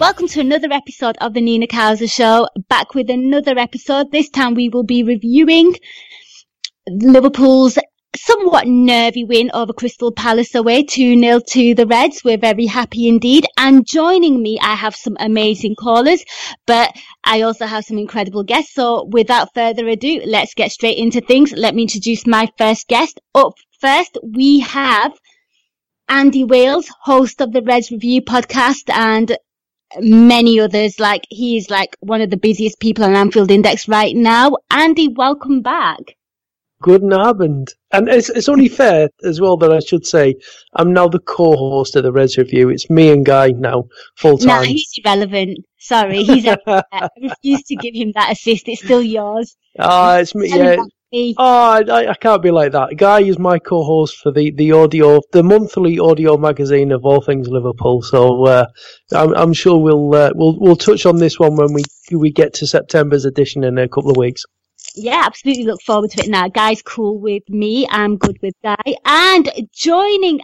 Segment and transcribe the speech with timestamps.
[0.00, 2.48] Welcome to another episode of the Nina Kauser Show.
[2.70, 4.10] Back with another episode.
[4.10, 5.74] This time we will be reviewing
[6.88, 7.78] Liverpool's
[8.16, 12.24] somewhat nervy win over Crystal Palace away 2-0 to the Reds.
[12.24, 13.44] We're very happy indeed.
[13.58, 16.24] And joining me, I have some amazing callers,
[16.66, 18.72] but I also have some incredible guests.
[18.72, 21.52] So without further ado, let's get straight into things.
[21.52, 23.20] Let me introduce my first guest.
[23.34, 25.12] Up first, we have
[26.08, 29.36] Andy Wales, host of the Reds Review podcast and
[29.98, 31.00] many others.
[31.00, 34.56] Like he's like one of the busiest people on Anfield Index right now.
[34.70, 36.16] Andy, welcome back.
[36.82, 37.74] Good Abend.
[37.92, 40.36] And it's, it's only fair as well that I should say
[40.74, 42.70] I'm now the co-host of the Reds Review.
[42.70, 44.48] It's me and Guy now, full time.
[44.48, 45.58] Nah, he's irrelevant.
[45.78, 46.46] Sorry, he's.
[46.66, 48.68] I refuse to give him that assist.
[48.68, 49.56] It's still yours.
[49.78, 50.48] Ah, it's me.
[50.48, 50.76] Yeah.
[51.12, 52.96] Oh, I, I can't be like that.
[52.96, 57.48] Guy is my co-host for the, the audio, the monthly audio magazine of all things
[57.48, 58.00] Liverpool.
[58.02, 58.66] So uh,
[59.12, 62.54] I'm, I'm, sure we'll uh, we'll we'll touch on this one when we we get
[62.54, 64.44] to September's edition in a couple of weeks.
[64.94, 65.64] Yeah, absolutely.
[65.64, 66.48] Look forward to it now.
[66.48, 67.88] Guy's cool with me.
[67.90, 68.94] I'm good with Guy.
[69.04, 70.40] And joining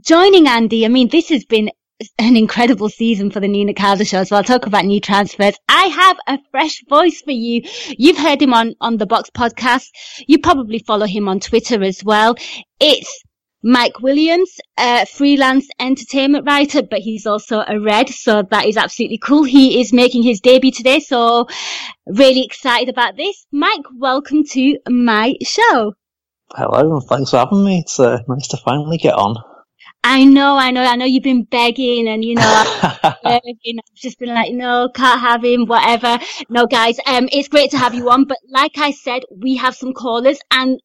[0.00, 0.84] joining Andy.
[0.84, 1.70] I mean, this has been
[2.18, 4.24] an incredible season for the Nina Kauser show.
[4.24, 5.54] So I'll talk about new transfers.
[5.68, 7.62] I have a fresh voice for you.
[7.96, 9.88] You've heard him on, on the Box podcast.
[10.26, 12.36] You probably follow him on Twitter as well.
[12.80, 13.22] It's
[13.62, 18.10] Mike Williams, a freelance entertainment writer, but he's also a red.
[18.10, 19.44] So that is absolutely cool.
[19.44, 21.00] He is making his debut today.
[21.00, 21.48] So
[22.06, 23.46] really excited about this.
[23.52, 25.94] Mike, welcome to my show.
[26.50, 27.80] Hello, thanks for having me.
[27.80, 29.36] It's uh, nice to finally get on.
[30.06, 32.42] I know, I know, I know you've been begging and, you know,
[33.24, 33.40] I've
[33.94, 36.18] just been like, no, can't have him, whatever.
[36.50, 39.74] No, guys, um, it's great to have you on, but like I said, we have
[39.74, 40.78] some callers and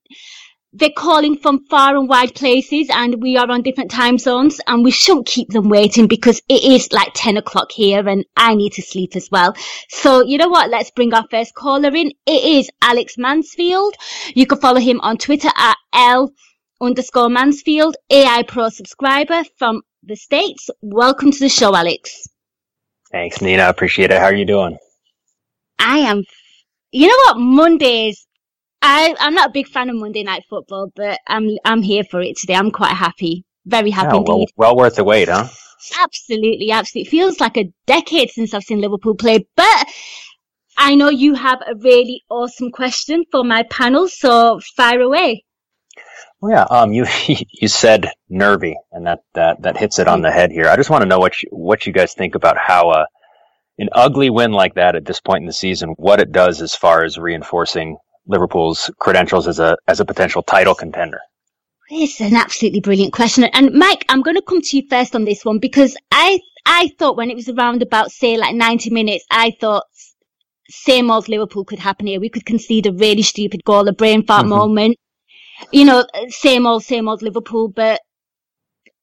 [0.71, 4.85] they're calling from far and wide places and we are on different time zones and
[4.85, 8.71] we shouldn't keep them waiting because it is like 10 o'clock here and I need
[8.73, 9.53] to sleep as well.
[9.89, 10.69] So you know what?
[10.69, 12.13] Let's bring our first caller in.
[12.25, 13.95] It is Alex Mansfield.
[14.33, 16.31] You can follow him on Twitter at L
[16.81, 20.69] underscore Mansfield, AI Pro subscriber from the States.
[20.81, 22.27] Welcome to the show, Alex.
[23.11, 23.67] Thanks, Nina.
[23.67, 24.17] Appreciate it.
[24.17, 24.77] How are you doing?
[25.77, 26.23] I am.
[26.91, 27.39] You know what?
[27.39, 28.25] Mondays.
[28.81, 32.21] I I'm not a big fan of Monday Night Football, but I'm I'm here for
[32.21, 32.55] it today.
[32.55, 34.49] I'm quite happy, very happy yeah, well, indeed.
[34.55, 35.47] Well worth the wait, huh?
[36.01, 37.07] Absolutely, absolutely.
[37.07, 39.87] It Feels like a decade since I've seen Liverpool play, but
[40.77, 45.43] I know you have a really awesome question for my panel, so fire away.
[46.41, 47.05] Well, yeah, um, you
[47.51, 50.67] you said nervy, and that, that, that hits it on the head here.
[50.67, 53.05] I just want to know what you, what you guys think about how uh,
[53.77, 56.75] an ugly win like that at this point in the season, what it does as
[56.75, 61.19] far as reinforcing Liverpool's credentials as a as a potential title contender.
[61.89, 65.25] It's an absolutely brilliant question, and Mike, I'm going to come to you first on
[65.25, 69.25] this one because I I thought when it was around about say like 90 minutes,
[69.29, 69.83] I thought
[70.69, 72.19] same old Liverpool could happen here.
[72.19, 74.49] We could concede a really stupid goal, a brain fart mm-hmm.
[74.49, 74.97] moment
[75.71, 78.01] you know, same old, same old Liverpool, but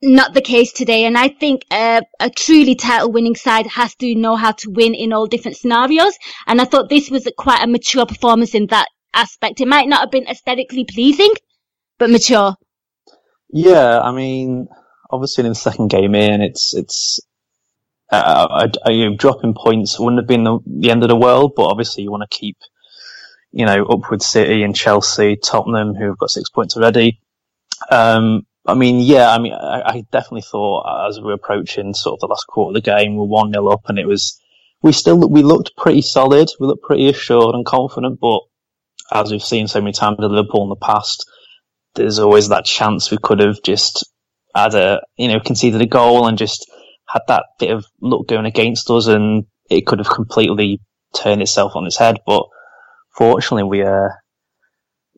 [0.02, 1.04] not the case today.
[1.04, 4.94] And I think uh, a truly title winning side has to know how to win
[4.94, 6.14] in all different scenarios.
[6.46, 9.60] And I thought this was a, quite a mature performance in that aspect.
[9.60, 11.32] It might not have been aesthetically pleasing,
[11.98, 12.54] but mature.
[13.50, 14.68] Yeah, I mean,
[15.10, 17.20] obviously in the second game in, it's it's
[18.10, 21.64] uh, I, I, dropping points wouldn't have been the, the end of the world, but
[21.64, 22.56] obviously you want to keep
[23.56, 27.22] you know, upward City and Chelsea, Tottenham, who have got six points already.
[27.90, 32.16] Um, I mean, yeah, I mean, I, I, definitely thought as we were approaching sort
[32.16, 34.38] of the last quarter of the game, we we're 1 0 up and it was,
[34.82, 36.50] we still, we looked pretty solid.
[36.60, 38.40] We looked pretty assured and confident, but
[39.10, 41.24] as we've seen so many times with Liverpool in the past,
[41.94, 44.06] there's always that chance we could have just
[44.54, 46.70] had a, you know, conceded a goal and just
[47.08, 50.82] had that bit of luck going against us and it could have completely
[51.14, 52.18] turned itself on its head.
[52.26, 52.42] But
[53.16, 54.08] fortunately, we uh,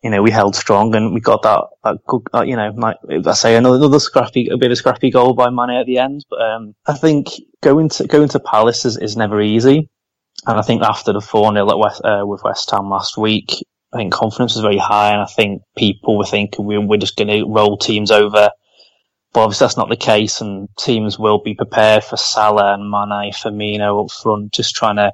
[0.03, 2.97] you know, we held strong and we got that, that good, uh, you know, like,
[3.27, 6.25] I say another, another scrappy, a bit of scrappy goal by Mane at the end.
[6.31, 7.29] But, um, I think
[7.62, 9.91] going to, going to Palace is, is never easy.
[10.47, 13.97] And I think after the 4-0 at West, uh, with West Ham last week, I
[13.97, 17.29] think confidence was very high and I think people were thinking we, we're just going
[17.29, 18.50] to roll teams over.
[19.33, 22.91] But but obviously that's not the case, and teams will be prepared for Salah and
[22.91, 25.12] Mane, Firmino up front, just trying to,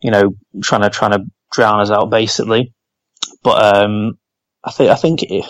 [0.00, 2.72] you know, trying to trying to drown us out basically.
[3.42, 4.18] But um,
[4.64, 5.44] I think I think it,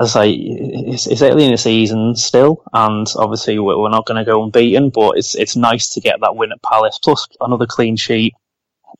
[0.00, 4.24] as I say, it's, it's early in the season still, and obviously we're not going
[4.24, 4.90] to go unbeaten.
[4.90, 8.34] But it's it's nice to get that win at Palace, plus another clean sheet.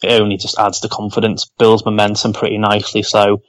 [0.02, 3.02] It only just adds the confidence, builds momentum pretty nicely.
[3.02, 3.42] So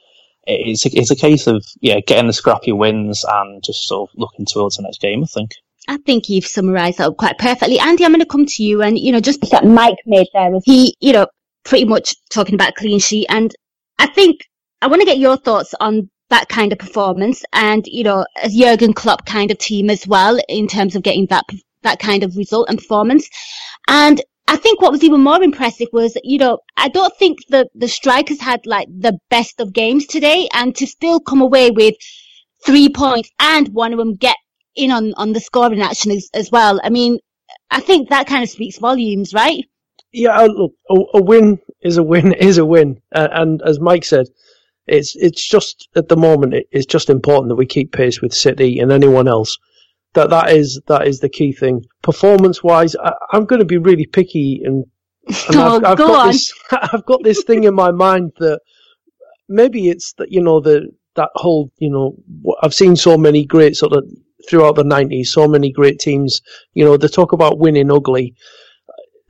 [0.46, 4.18] it's a, it's a case of yeah, getting the scrappy wins and just sort of
[4.18, 5.22] looking towards the next game.
[5.22, 5.50] I think.
[5.88, 8.04] I think you've summarised that quite perfectly, Andy.
[8.04, 10.96] I'm going to come to you, and you know, just that Mike made there, he,
[11.00, 11.26] you know,
[11.66, 13.54] pretty much talking about clean sheet, and
[13.98, 14.40] I think
[14.80, 18.48] I want to get your thoughts on that kind of performance and, you know, a
[18.48, 21.44] Jurgen Klopp kind of team as well in terms of getting that,
[21.82, 23.28] that kind of result and performance.
[23.86, 27.68] And I think what was even more impressive was, you know, I don't think the,
[27.74, 31.94] the strikers had like the best of games today and to still come away with
[32.64, 34.36] three points and one of them get
[34.74, 36.80] in on, on the scoring action as, as well.
[36.82, 37.18] I mean,
[37.70, 39.64] I think that kind of speaks volumes, right?
[40.16, 43.02] Yeah, look, a, a win is a win is a win.
[43.14, 44.26] Uh, and as Mike said,
[44.86, 48.78] it's it's just at the moment it's just important that we keep pace with City
[48.78, 49.58] and anyone else.
[50.14, 51.84] That that is that is the key thing.
[52.02, 54.86] Performance wise, I, am going to be really picky and,
[55.48, 56.28] and oh, I've, I've got on.
[56.28, 58.60] this I've got this thing in my mind that
[59.50, 62.16] maybe it's that you know the that whole you know
[62.62, 64.08] I've seen so many great sort of
[64.48, 66.40] throughout the 90s so many great teams
[66.72, 68.34] you know they talk about winning ugly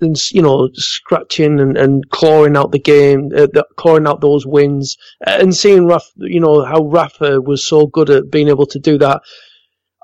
[0.00, 4.46] and you know scratching and, and clawing out the game, uh, the, clawing out those
[4.46, 4.96] wins,
[5.26, 8.98] and seeing Raf, you know how Rafa was so good at being able to do
[8.98, 9.22] that.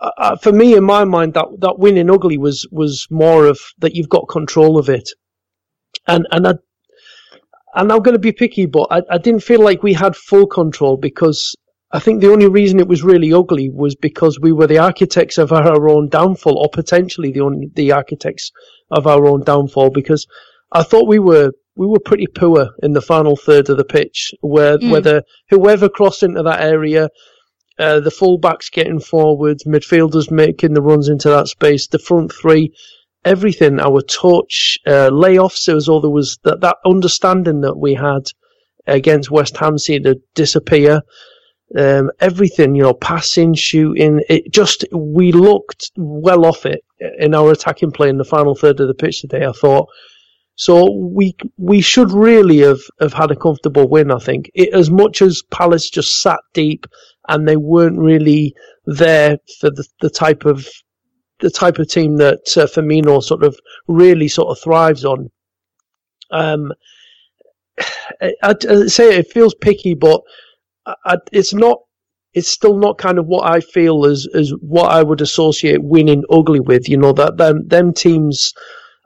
[0.00, 3.58] Uh, uh, for me, in my mind, that that winning ugly was was more of
[3.78, 5.10] that you've got control of it,
[6.06, 6.54] and and I.
[7.74, 10.46] And I'm going to be picky, but I, I didn't feel like we had full
[10.46, 11.56] control because
[11.94, 15.36] I think the only reason it was really ugly was because we were the architects
[15.36, 18.50] of our own downfall, or potentially the only the architects
[18.92, 20.26] of our own downfall because
[20.70, 24.32] I thought we were we were pretty poor in the final third of the pitch,
[24.42, 24.90] where mm.
[24.90, 27.08] whether whoever crossed into that area,
[27.78, 32.74] uh, the fullbacks getting forwards, midfielders making the runs into that space, the front three,
[33.24, 37.94] everything, our touch, uh, layoffs, it was all there was that, that understanding that we
[37.94, 38.26] had
[38.86, 41.00] against West Ham seemed to disappear.
[41.76, 46.84] Um, everything, you know, passing, shooting, it just, we looked well off it
[47.18, 49.44] in our attacking play in the final third of the pitch today.
[49.46, 49.88] I thought
[50.54, 50.90] so.
[50.92, 54.10] We we should really have, have had a comfortable win.
[54.10, 56.86] I think it, as much as Palace just sat deep
[57.28, 58.54] and they weren't really
[58.84, 60.66] there for the, the type of
[61.40, 63.58] the type of team that uh, Firmino sort of
[63.88, 65.30] really sort of thrives on.
[66.30, 66.72] Um,
[68.20, 70.20] I, I'd say it feels picky, but
[70.86, 71.78] I, it's not
[72.34, 76.24] it's still not kind of what I feel as as what I would associate winning
[76.30, 76.88] ugly with.
[76.88, 78.52] You know that them them teams,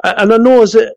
[0.04, 0.92] and I know as a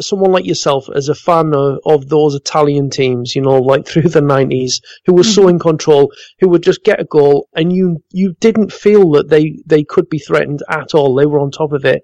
[0.00, 4.08] someone like yourself, as a fan of, of those Italian teams, you know, like through
[4.08, 5.50] the nineties, who were so mm-hmm.
[5.50, 9.62] in control, who would just get a goal, and you you didn't feel that they
[9.66, 11.14] they could be threatened at all.
[11.14, 12.02] They were on top of it.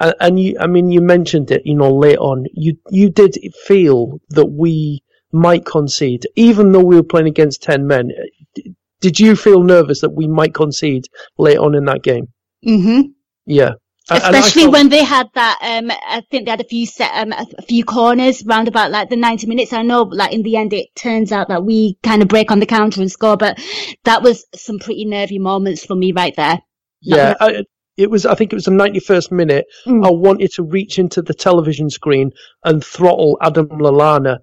[0.00, 2.44] And, and you, I mean, you mentioned it, you know, late on.
[2.52, 5.02] You you did feel that we
[5.32, 8.10] might concede, even though we were playing against ten men
[9.00, 11.06] did you feel nervous that we might concede
[11.38, 12.28] late on in that game?
[12.66, 13.10] Mm-hmm.
[13.46, 13.72] Yeah.
[14.10, 14.72] Especially felt...
[14.72, 17.84] when they had that, um, I think they had a few set, um, a few
[17.84, 19.72] corners round about like the 90 minutes.
[19.72, 22.58] I know, like in the end, it turns out that we kind of break on
[22.58, 23.58] the counter and score, but
[24.04, 26.60] that was some pretty nervy moments for me right there.
[27.02, 27.34] Yeah.
[27.38, 27.64] I,
[27.98, 29.66] it was, I think it was the 91st minute.
[29.86, 30.06] Mm.
[30.06, 32.30] I wanted to reach into the television screen
[32.64, 34.38] and throttle Adam Lallana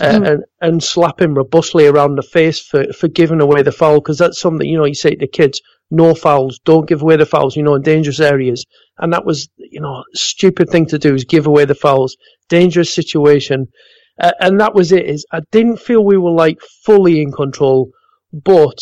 [0.00, 0.32] uh, mm.
[0.32, 4.18] and and slap him robustly around the face for, for giving away the foul because
[4.18, 7.56] that's something you know you say to kids no fouls don't give away the fouls
[7.56, 8.64] you know in dangerous areas.
[8.98, 12.16] And that was you know stupid thing to do is give away the fouls.
[12.48, 13.68] Dangerous situation.
[14.20, 17.90] Uh, and that was it is I didn't feel we were like fully in control
[18.32, 18.78] but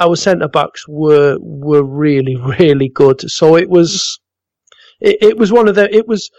[0.00, 3.20] our centre backs were were really really good.
[3.30, 4.18] So it was
[5.00, 6.30] it, it was one of the it was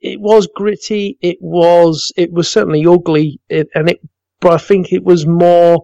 [0.00, 1.18] it was gritty.
[1.20, 4.00] It was it was certainly ugly, it, and it.
[4.40, 5.82] But I think it was more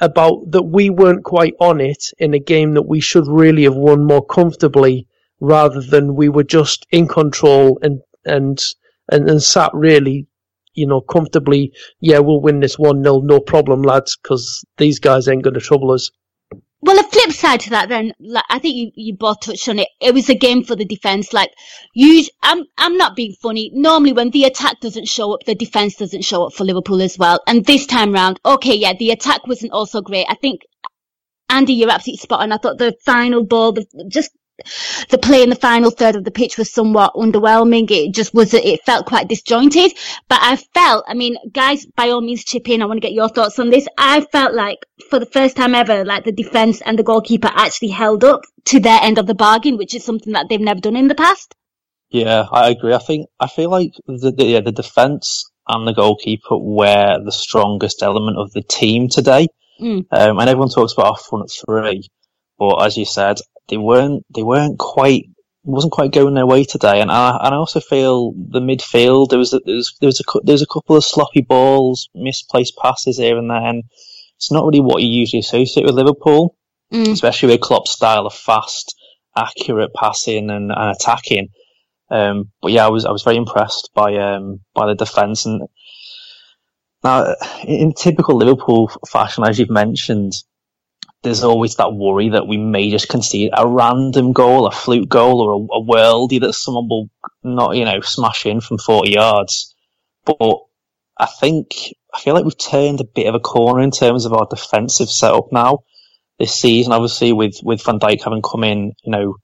[0.00, 3.76] about that we weren't quite on it in a game that we should really have
[3.76, 5.06] won more comfortably,
[5.40, 8.60] rather than we were just in control and and
[9.10, 10.26] and, and sat really,
[10.74, 11.72] you know, comfortably.
[12.00, 15.60] Yeah, we'll win this one 0 no problem, lads, because these guys ain't going to
[15.60, 16.10] trouble us.
[16.84, 19.78] Well, the flip side to that, then, like, I think you, you both touched on
[19.78, 19.88] it.
[20.00, 21.32] It was a game for the defense.
[21.32, 21.50] Like,
[21.94, 23.70] you, I'm, I'm not being funny.
[23.72, 27.16] Normally, when the attack doesn't show up, the defense doesn't show up for Liverpool as
[27.16, 27.40] well.
[27.46, 30.26] And this time round, okay, yeah, the attack wasn't also great.
[30.28, 30.62] I think
[31.48, 32.50] Andy, you're absolutely spot on.
[32.50, 34.30] I thought the final ball, the, just
[35.10, 37.90] the play in the final third of the pitch was somewhat underwhelming.
[37.90, 39.92] It just was, it felt quite disjointed.
[40.28, 42.82] But I felt, I mean, guys, by all means chip in.
[42.82, 43.86] I want to get your thoughts on this.
[43.98, 44.78] I felt like
[45.10, 48.80] for the first time ever, like the defense and the goalkeeper actually held up to
[48.80, 51.54] their end of the bargain, which is something that they've never done in the past.
[52.10, 52.92] Yeah, I agree.
[52.92, 57.32] I think, I feel like the, the yeah, the defense and the goalkeeper were the
[57.32, 59.46] strongest element of the team today.
[59.80, 60.06] Mm.
[60.10, 62.08] Um, and everyone talks about our front three,
[62.58, 63.38] but as you said,
[63.68, 65.24] they weren't they weren't quite
[65.64, 67.00] wasn't quite going their way today.
[67.00, 70.20] And I and I also feel the midfield there was a, there was there was
[70.20, 73.64] a there was a couple of sloppy balls, misplaced passes here and there.
[73.64, 73.84] And
[74.36, 76.56] it's not really what you usually associate with Liverpool,
[76.92, 77.12] mm.
[77.12, 78.96] especially with Klopp's style of fast,
[79.36, 81.48] accurate passing and, and attacking.
[82.10, 85.68] Um, but yeah, I was I was very impressed by um, by the defence and
[87.04, 90.32] now in typical Liverpool fashion, as you've mentioned,
[91.22, 95.40] there's always that worry that we may just concede a random goal, a fluke goal,
[95.40, 97.10] or a, a worldie that someone will
[97.44, 99.74] not, you know, smash in from 40 yards.
[100.24, 100.58] But
[101.16, 104.32] I think, I feel like we've turned a bit of a corner in terms of
[104.32, 105.84] our defensive setup now
[106.38, 109.36] this season, obviously with, with Van Dijk having come in, you know,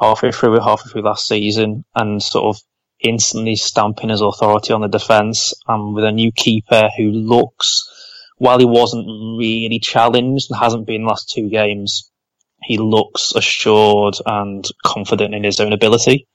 [0.00, 2.62] halfway through, halfway through last season and sort of
[3.00, 7.88] instantly stamping his authority on the defence and with a new keeper who looks
[8.36, 12.10] while he wasn't really challenged and hasn't been last two games,
[12.62, 16.26] he looks assured and confident in his own ability.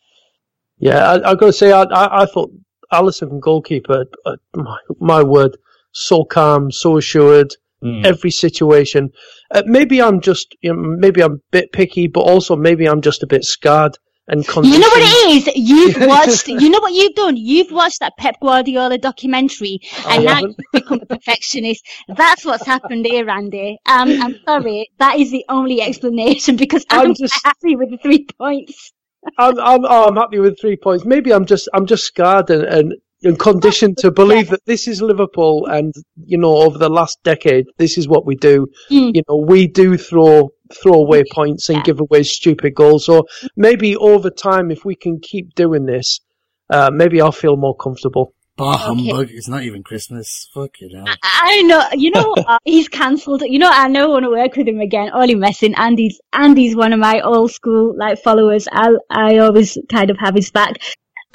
[0.77, 2.51] Yeah, I, have got to say, I, I, I thought
[2.91, 5.57] Alisson, goalkeeper, uh, my, my, word,
[5.91, 7.53] so calm, so assured,
[7.83, 8.05] mm.
[8.05, 9.11] every situation.
[9.51, 13.01] Uh, maybe I'm just, you know, maybe I'm a bit picky, but also maybe I'm
[13.01, 13.97] just a bit scarred
[14.29, 15.53] and You know what it is?
[15.55, 17.37] You've watched, you know what you've done?
[17.37, 21.85] You've watched that Pep Guardiola documentary and now you've become a perfectionist.
[22.09, 23.79] That's what's happened here, Randy.
[23.85, 24.89] Um, I'm sorry.
[24.99, 28.93] That is the only explanation because I'm, I'm just happy with the three points.
[29.37, 31.05] I'm, I'm, oh, I'm happy with three points.
[31.05, 34.51] Maybe I'm just, I'm just scarred and, and and conditioned to believe yeah.
[34.51, 35.93] that this is Liverpool and,
[36.25, 38.67] you know, over the last decade, this is what we do.
[38.89, 39.15] Mm.
[39.15, 41.83] You know, we do throw, throw away points and yeah.
[41.83, 43.05] give away stupid goals.
[43.05, 46.21] So maybe over time, if we can keep doing this,
[46.69, 48.33] uh, maybe I'll feel more comfortable.
[48.59, 49.29] Bah humbug!
[49.31, 50.49] It's not even Christmas.
[50.53, 50.91] Fuck it.
[50.93, 51.81] I, I know.
[51.93, 53.41] You know, uh, he's cancelled.
[53.41, 55.11] You know, I never want to work with him again.
[55.13, 55.75] Only messing.
[55.75, 58.67] Andy's Andy's one of my old school like followers.
[58.69, 60.73] I I always kind of have his back.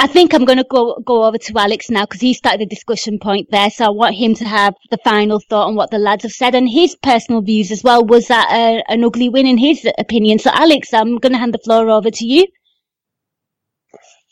[0.04, 2.66] I think I'm going to go go over to Alex now because he started the
[2.66, 3.70] discussion point there.
[3.70, 6.54] So I want him to have the final thought on what the lads have said
[6.54, 8.04] and his personal views as well.
[8.04, 10.40] Was that a, an ugly win in his opinion?
[10.40, 12.46] So Alex, I'm going to hand the floor over to you.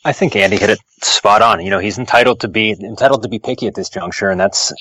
[0.05, 1.59] I think Andy hit it spot on.
[1.65, 4.71] You know, he's entitled to be entitled to be picky at this juncture, and that's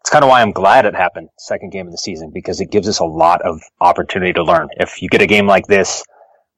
[0.00, 2.72] it's kind of why I'm glad it happened second game of the season because it
[2.72, 4.66] gives us a lot of opportunity to learn.
[4.72, 6.02] If you get a game like this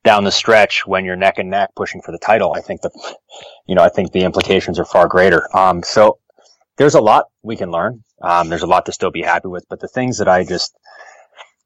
[0.04, 2.92] down the stretch when you're neck and neck pushing for the title, I think that,
[3.66, 5.48] you know, I think the implications are far greater.
[5.56, 6.18] Um, so
[6.76, 8.02] there's a lot we can learn.
[8.20, 10.76] Um, there's a lot to still be happy with, but the things that I just,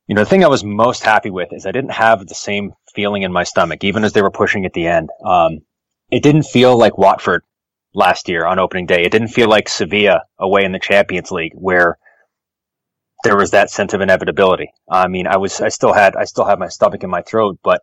[0.06, 2.72] you know, the thing I was most happy with is I didn't have the same
[2.94, 5.10] feeling in my stomach, even as they were pushing at the end.
[5.24, 5.60] Um,
[6.10, 7.42] it didn't feel like Watford
[7.94, 9.02] last year on opening day.
[9.02, 11.98] It didn't feel like Sevilla away in the Champions League where
[13.24, 14.70] there was that sense of inevitability.
[14.88, 17.58] I mean, I was, I still had, I still had my stomach in my throat,
[17.62, 17.82] but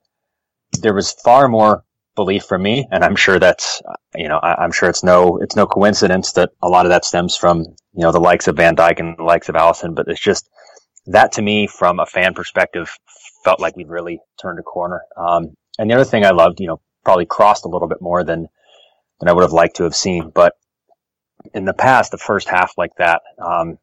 [0.81, 1.83] there was far more
[2.15, 3.81] belief from me, and I'm sure that's
[4.15, 7.05] you know I, am sure it's no it's no coincidence that a lot of that
[7.05, 10.07] stems from you know the likes of Van Dijk and the likes of Alisson, but
[10.07, 10.49] it's just
[11.07, 12.95] that to me from a fan perspective
[13.43, 15.01] felt like we'd really turned a corner.
[15.17, 18.23] Um, and the other thing I loved, you know, probably crossed a little bit more
[18.23, 18.47] than
[19.19, 20.53] than I would have liked to have seen, but
[21.53, 23.77] in the past, the first half like that, um,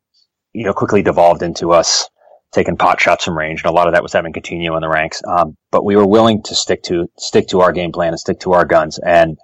[0.52, 2.08] you know, quickly devolved into us
[2.52, 4.88] taking pot shots from range, and a lot of that was having Coutinho in the
[4.88, 5.22] ranks.
[5.26, 8.40] Um, but we were willing to stick to stick to our game plan and stick
[8.40, 9.38] to our guns, and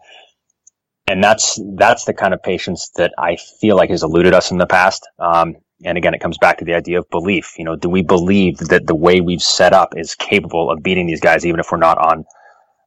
[1.07, 4.59] and that's that's the kind of patience that I feel like has eluded us in
[4.59, 5.09] the past.
[5.19, 7.55] Um, and again, it comes back to the idea of belief.
[7.59, 11.07] You know, do we believe that the way we've set up is capable of beating
[11.07, 12.25] these guys, even if we're not on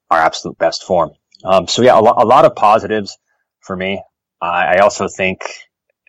[0.09, 1.11] our absolute best form?
[1.45, 3.17] Um, so yeah, a, lo- a, lot of positives
[3.61, 4.01] for me.
[4.41, 5.41] I also think,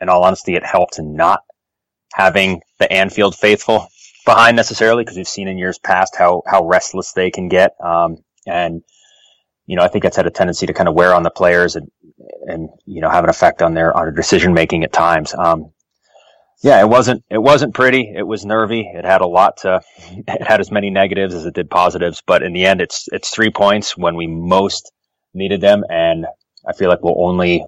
[0.01, 1.43] in all honesty, it helped not
[2.15, 3.89] having the Anfield faithful
[4.25, 7.75] behind necessarily because we've seen in years past how how restless they can get.
[7.83, 8.83] Um, and
[9.67, 11.77] you know, I think that's had a tendency to kind of wear on the players
[11.77, 11.91] and
[12.47, 15.35] and you know have an effect on their on their decision making at times.
[15.35, 15.73] Um,
[16.63, 18.13] yeah, it wasn't it wasn't pretty.
[18.15, 18.81] It was nervy.
[18.81, 19.81] It had a lot to.
[20.27, 22.23] It had as many negatives as it did positives.
[22.27, 24.93] But in the end, it's it's three points when we most
[25.33, 26.27] needed them, and
[26.67, 27.65] I feel like we'll only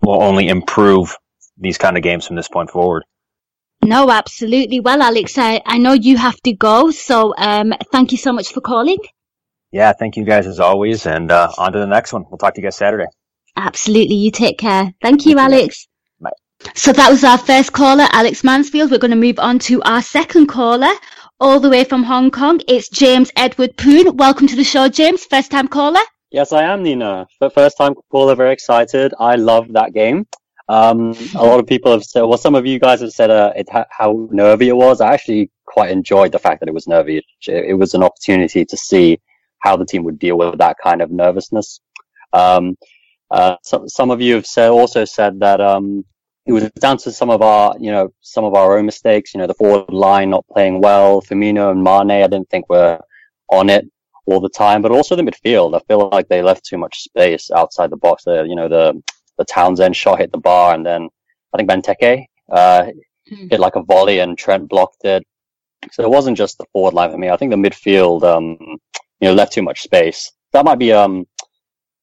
[0.00, 1.16] we'll only improve
[1.58, 3.04] these kind of games from this point forward.
[3.82, 4.80] No, absolutely.
[4.80, 8.52] Well, Alex, I, I know you have to go, so um, thank you so much
[8.52, 8.98] for calling.
[9.70, 12.24] Yeah, thank you guys as always, and uh, on to the next one.
[12.30, 13.06] We'll talk to you guys Saturday.
[13.56, 14.16] Absolutely.
[14.16, 14.92] You take care.
[15.02, 15.86] Thank you, Alex.
[16.20, 16.30] Bye.
[16.74, 18.90] So that was our first caller, Alex Mansfield.
[18.90, 20.92] We're going to move on to our second caller,
[21.40, 22.60] all the way from Hong Kong.
[22.68, 24.16] It's James Edward Poon.
[24.16, 25.24] Welcome to the show, James.
[25.24, 26.00] First time caller.
[26.30, 27.26] Yes, I am, Nina.
[27.54, 29.14] First time caller, very excited.
[29.18, 30.26] I love that game.
[30.68, 33.52] Um, a lot of people have said, well, some of you guys have said uh,
[33.54, 35.00] it, how nervy it was.
[35.00, 37.18] I actually quite enjoyed the fact that it was nervy.
[37.18, 39.20] It, it, was an opportunity to see
[39.60, 41.80] how the team would deal with that kind of nervousness.
[42.32, 42.76] Um,
[43.30, 46.04] uh, so, some of you have said, also said that um,
[46.46, 49.34] it was down to some of our, you know, some of our own mistakes.
[49.34, 51.22] You know, the forward line not playing well.
[51.22, 53.00] Firmino and Mane, I didn't think were
[53.48, 53.88] on it
[54.26, 55.76] all the time, but also the midfield.
[55.76, 58.24] I feel like they left too much space outside the box.
[58.24, 59.00] There, you know, the
[59.38, 61.08] the Townsend shot hit the bar, and then
[61.52, 62.86] I think Benteke uh,
[63.28, 63.48] hmm.
[63.48, 65.24] hit like a volley, and Trent blocked it.
[65.92, 67.30] So it wasn't just the forward line for me.
[67.30, 68.56] I think the midfield, um,
[69.20, 70.32] you know, left too much space.
[70.52, 71.26] That might be, um,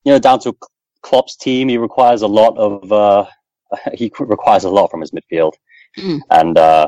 [0.04, 0.56] you know, down to
[1.02, 1.70] Klopp's team.
[1.70, 3.26] He requires a lot of, uh,
[3.94, 5.54] he requires a lot from his midfield,
[5.98, 6.20] mm.
[6.30, 6.88] and uh,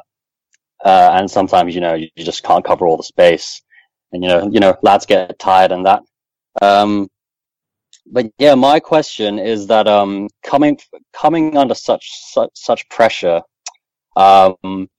[0.84, 3.62] uh, and sometimes you know you just can't cover all the space,
[4.12, 6.04] and you know you know lads get tired and that.
[6.62, 7.10] Um,
[8.06, 10.78] but yeah, my question is that um, coming
[11.14, 13.42] coming under such such, such pressure,
[14.16, 14.90] um,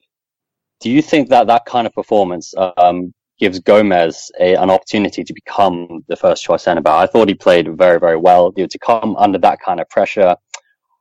[0.80, 5.32] do you think that that kind of performance um, gives Gomez a, an opportunity to
[5.32, 6.94] become the first choice centre back?
[6.94, 8.52] I thought he played very very well.
[8.56, 10.34] You know, to come under that kind of pressure,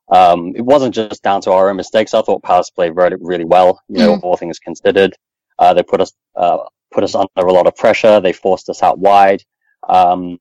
[0.10, 2.14] um, it wasn't just down to our own mistakes.
[2.14, 3.82] I thought Palace played really really well.
[3.88, 4.24] You know, mm.
[4.24, 5.16] all things considered,
[5.58, 6.58] uh, they put us uh,
[6.92, 8.20] put us under a lot of pressure.
[8.20, 9.42] They forced us out wide.
[9.90, 10.40] Um,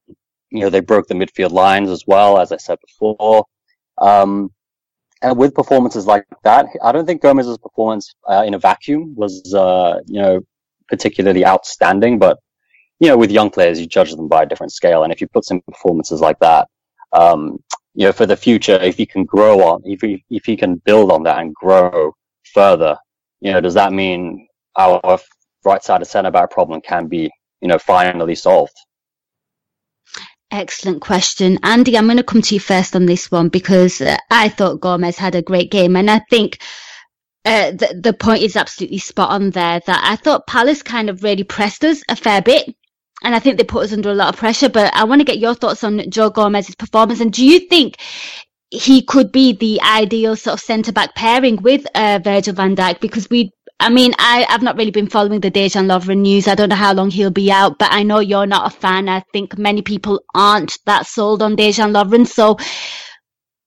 [0.55, 3.45] you know, they broke the midfield lines as well, as I said before.
[3.99, 4.51] Um,
[5.21, 9.53] and with performances like that, I don't think Gomez's performance uh, in a vacuum was,
[9.53, 10.41] uh, you know,
[10.89, 12.21] particularly outstanding.
[12.21, 12.39] But
[13.01, 15.03] you know, with young players, you judge them by a different scale.
[15.03, 16.69] And if you put some performances like that,
[17.13, 17.59] um,
[17.95, 20.77] you know, for the future, if you can grow on, if you if you can
[20.77, 22.13] build on that and grow
[22.53, 22.97] further,
[23.41, 25.01] you know, does that mean our
[25.65, 27.29] right side of centre back problem can be,
[27.61, 28.77] you know, finally solved?
[30.55, 31.59] Excellent question.
[31.65, 34.81] Andy, I'm going to come to you first on this one because uh, I thought
[34.81, 35.97] Gomez had a great game.
[35.97, 36.61] And I think
[37.45, 41.25] uh, the, the point is absolutely spot on there that I thought Palace kind of
[41.25, 42.73] really pressed us a fair bit.
[43.25, 44.69] And I think they put us under a lot of pressure.
[44.69, 47.19] But I want to get your thoughts on Joe Gomez's performance.
[47.19, 47.97] And do you think
[48.71, 53.01] he could be the ideal sort of centre back pairing with uh, Virgil van Dijk?
[53.01, 56.49] Because we I mean, I, I've not really been following the Dejan Lovren news.
[56.49, 59.09] I don't know how long he'll be out, but I know you're not a fan.
[59.09, 62.27] I think many people aren't that sold on Dejan Lovren.
[62.27, 62.57] So,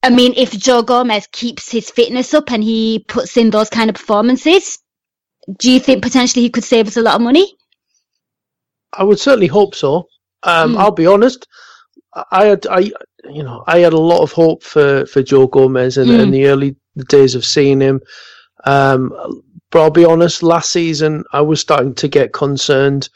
[0.02, 3.90] I mean, if Joe Gomez keeps his fitness up and he puts in those kind
[3.90, 4.80] of performances,
[5.60, 7.56] do you think potentially he could save us a lot of money?
[8.94, 10.08] I would certainly hope so.
[10.44, 10.78] Um, mm.
[10.78, 11.48] I'll be honest.
[12.32, 12.92] I had, I,
[13.30, 16.20] you know, I had a lot of hope for, for Joe Gomez in, mm.
[16.20, 16.76] in the early
[17.10, 18.00] days of seeing him.
[18.66, 19.14] Um,
[19.72, 23.10] but I'll be honest, last season I was starting to get concerned.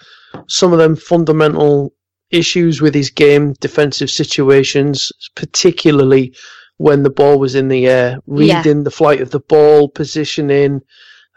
[0.48, 1.94] Some of them fundamental
[2.30, 6.34] issues with his game, defensive situations, particularly
[6.78, 8.84] when the ball was in the air, reading yeah.
[8.84, 10.82] the flight of the ball, positioning,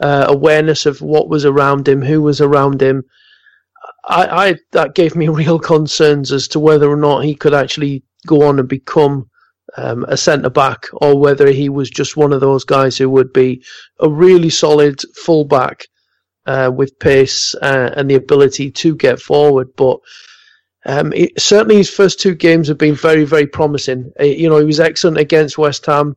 [0.01, 3.05] uh, awareness of what was around him, who was around him.
[4.07, 8.03] I, I that gave me real concerns as to whether or not he could actually
[8.27, 9.29] go on and become
[9.77, 13.33] um, a centre back or whether he was just one of those guys who would
[13.33, 13.63] be
[14.01, 15.87] a really solid fullback
[16.47, 19.69] uh, with pace uh, and the ability to get forward.
[19.77, 19.99] But
[20.87, 24.13] um, it, certainly his first two games have been very, very promising.
[24.21, 26.17] Uh, you know, he was excellent against West Ham.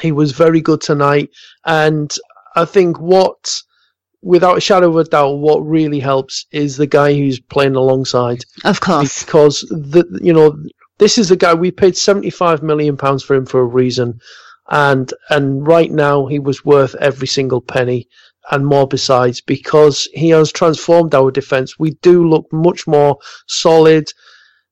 [0.00, 1.30] He was very good tonight.
[1.66, 2.14] And
[2.54, 3.60] I think what,
[4.22, 8.44] without a shadow of a doubt, what really helps is the guy who's playing alongside.
[8.64, 9.24] Of course.
[9.24, 10.56] Because, the, you know,
[11.00, 14.20] this is the guy we paid seventy-five million pounds for him for a reason,
[14.68, 18.06] and and right now he was worth every single penny
[18.50, 21.78] and more besides because he has transformed our defence.
[21.78, 24.12] We do look much more solid,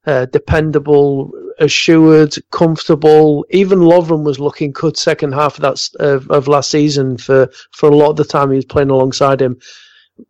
[0.06, 3.46] uh, dependable, assured, comfortable.
[3.50, 7.88] Even Lovren was looking good second half of that uh, of last season for for
[7.88, 9.58] a lot of the time he was playing alongside him.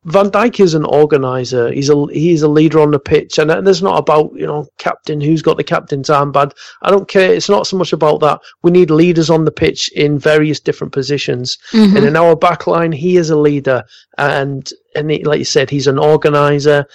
[0.05, 1.73] Van Dijk is an organizer.
[1.73, 5.21] He's a he's a leader on the pitch, and there's not about you know captain
[5.21, 6.53] who's got the captain's armband.
[6.83, 7.33] I don't care.
[7.33, 8.41] It's not so much about that.
[8.63, 11.97] We need leaders on the pitch in various different positions, mm-hmm.
[11.97, 13.83] and in our backline, he is a leader,
[14.19, 16.87] and and he, like you said, he's an organizer.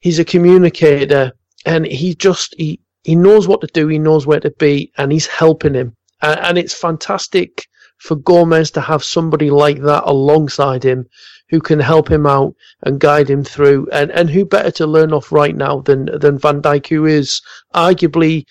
[0.00, 1.32] He's a communicator,
[1.64, 3.86] and he just he he knows what to do.
[3.88, 7.66] He knows where to be, and he's helping him, and, and it's fantastic
[7.98, 11.06] for Gomez to have somebody like that alongside him
[11.52, 13.86] who can help him out and guide him through.
[13.92, 17.42] And, and who better to learn off right now than, than Van Dijk, who is
[17.74, 18.46] arguably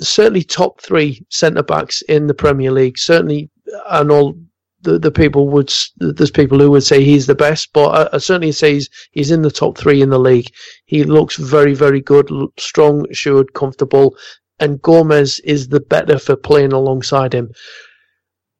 [0.00, 2.96] certainly top three centre backs in the Premier League.
[2.96, 3.50] Certainly,
[3.90, 4.38] and all
[4.80, 8.18] the, the people would, there's people who would say he's the best, but I, I
[8.18, 10.48] certainly say he's, he's in the top three in the league.
[10.86, 14.16] He looks very, very good, strong, assured, comfortable,
[14.60, 17.50] and Gomez is the better for playing alongside him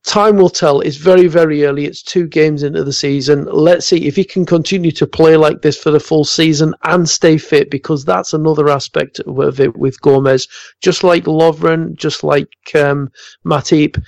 [0.07, 0.81] time will tell.
[0.81, 1.85] It's very, very early.
[1.85, 3.45] It's two games into the season.
[3.45, 7.09] Let's see if he can continue to play like this for the full season and
[7.09, 10.49] stay fit, because that's another aspect of it with Gomez.
[10.81, 13.11] Just like Lovren, just like um,
[13.45, 14.03] Matip,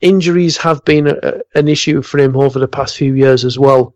[0.00, 3.94] injuries have been a, an issue for him over the past few years as well.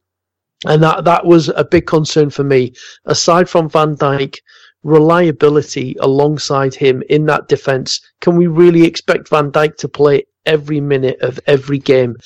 [0.65, 2.73] And that, that was a big concern for me.
[3.05, 4.39] Aside from Van Dijk,
[4.87, 10.81] reliability alongside him in that defence, can we really expect Van Dijk to play every
[10.81, 12.17] minute of every game.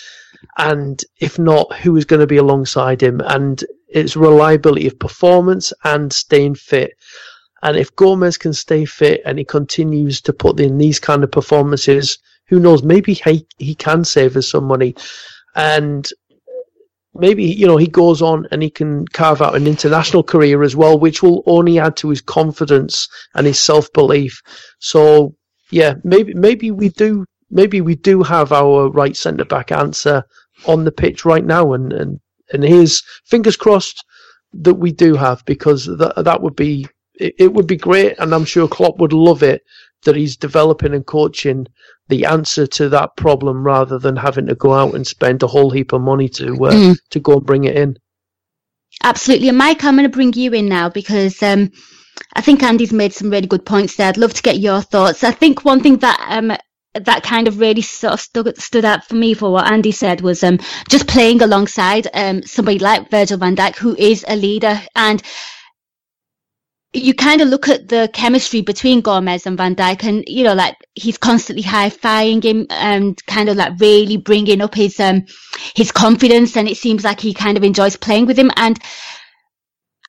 [0.56, 3.20] And if not, who is going to be alongside him?
[3.24, 6.92] And it's reliability of performance and staying fit.
[7.62, 11.32] And if Gomez can stay fit and he continues to put in these kind of
[11.32, 12.82] performances, who knows?
[12.82, 14.94] Maybe he, he can save us some money.
[15.54, 16.08] And
[17.14, 20.76] maybe, you know, he goes on and he can carve out an international career as
[20.76, 24.40] well, which will only add to his confidence and his self belief.
[24.78, 25.34] So,
[25.70, 30.22] yeah, maybe, maybe we do maybe we do have our right centre back answer
[30.66, 32.20] on the pitch right now, and and
[32.52, 34.04] and here's fingers crossed
[34.52, 38.34] that we do have because that that would be it, it would be great, and
[38.34, 39.62] I'm sure Klopp would love it
[40.02, 41.66] that he's developing and coaching
[42.08, 45.70] the answer to that problem rather than having to go out and spend a whole
[45.70, 46.96] heap of money to uh, mm.
[47.10, 47.96] to go and bring it in.
[49.02, 51.70] Absolutely, and Mike, I'm going to bring you in now because um,
[52.34, 54.08] I think Andy's made some really good points there.
[54.08, 55.24] I'd love to get your thoughts.
[55.24, 56.56] I think one thing that um,
[56.94, 60.20] that kind of really sort of stood, stood out for me for what Andy said
[60.20, 60.58] was um,
[60.88, 64.80] just playing alongside um, somebody like Virgil van Dijk, who is a leader.
[64.96, 65.22] And
[66.92, 70.54] you kind of look at the chemistry between Gomez and Van Dijk, and you know,
[70.54, 75.24] like he's constantly high-fiving him and kind of like really bringing up his um
[75.76, 78.50] his confidence, and it seems like he kind of enjoys playing with him.
[78.56, 78.78] And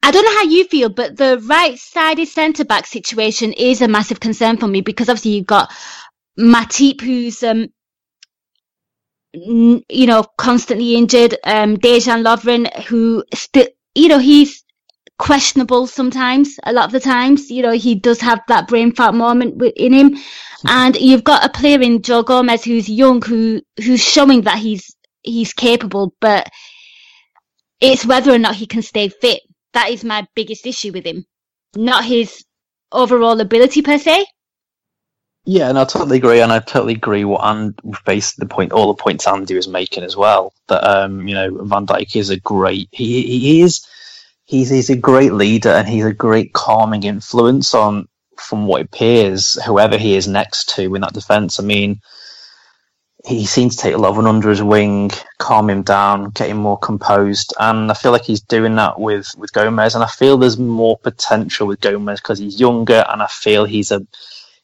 [0.03, 4.19] I don't know how you feel, but the right-sided centre back situation is a massive
[4.19, 5.71] concern for me because obviously you've got
[6.39, 7.67] Matip, who's um,
[9.33, 14.60] you know constantly injured, um, Dejan Lovren, who still you know he's
[15.21, 16.59] questionable sometimes.
[16.63, 19.93] A lot of the times, you know, he does have that brain fart moment in
[19.93, 20.17] him,
[20.67, 24.95] and you've got a player in Joe Gomez who's young, who who's showing that he's
[25.21, 26.49] he's capable, but
[27.79, 29.41] it's whether or not he can stay fit.
[29.73, 31.25] That is my biggest issue with him,
[31.75, 32.43] not his
[32.91, 34.25] overall ability per se.
[35.45, 38.87] Yeah, and I totally agree, and I totally agree what and based the point, all
[38.87, 40.51] the points Andy was making as well.
[40.67, 42.89] That um, you know, Van Dijk is a great.
[42.91, 43.85] He he is
[44.51, 49.57] he's he's a great leader, and he's a great calming influence on, from what appears,
[49.63, 51.59] whoever he is next to in that defence.
[51.59, 52.01] I mean,
[53.25, 55.09] he seems to take Lovren under his wing,
[55.39, 59.33] calm him down, get him more composed, and I feel like he's doing that with
[59.37, 63.27] with Gomez, and I feel there's more potential with Gomez because he's younger, and I
[63.27, 64.05] feel he's a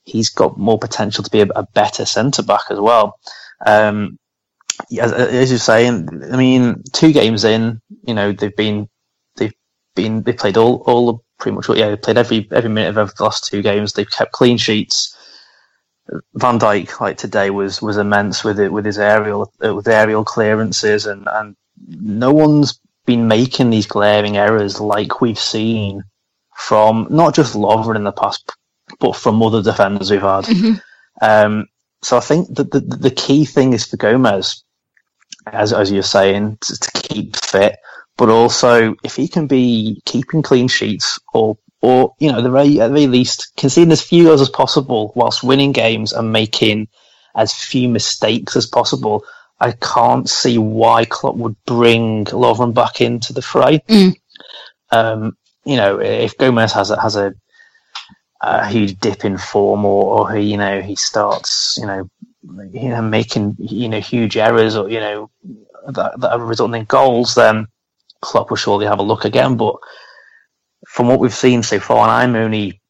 [0.04, 3.20] he's got more potential to be a, a better centre back as well.
[3.66, 4.20] Um,
[5.02, 8.88] as, as, you're saying, I mean, two games in, you know, they've been
[9.98, 13.24] been they played all all pretty much yeah they played every every minute of the
[13.24, 13.94] last two games.
[13.94, 15.14] They've kept clean sheets.
[16.36, 20.24] Van Dijk, like today, was was immense with it with his aerial uh, with aerial
[20.24, 21.58] clearances, and and
[21.90, 26.04] no one's been making these glaring errors like we've seen
[26.56, 28.52] from not just Lovren in the past
[29.00, 30.46] but from other defenders we've had.
[30.46, 30.74] Mm-hmm.
[31.22, 31.68] Um,
[32.02, 34.64] so I think that the, the key thing is for Gomez,
[35.48, 37.78] as as you're saying, to, to keep fit,
[38.18, 42.80] but also if he can be keeping clean sheets or or you know the very
[42.82, 46.88] at the very least conceding as few goals as possible whilst winning games and making
[47.36, 49.24] as few mistakes as possible.
[49.60, 53.80] I can't see why Klopp would bring Lovren back into the fray.
[53.88, 54.16] Mm.
[54.92, 57.34] Um, you know, if Gomez has a, has a
[58.42, 62.08] a huge dip in form, or, or he, you know, he starts, you know,
[62.72, 65.32] you know, making you know huge errors, or you know,
[65.88, 67.68] that, that are resulting in goals, then
[68.22, 69.58] Klopp will surely have a look again.
[69.58, 69.76] But
[70.88, 72.82] from what we've seen so far, and I'm only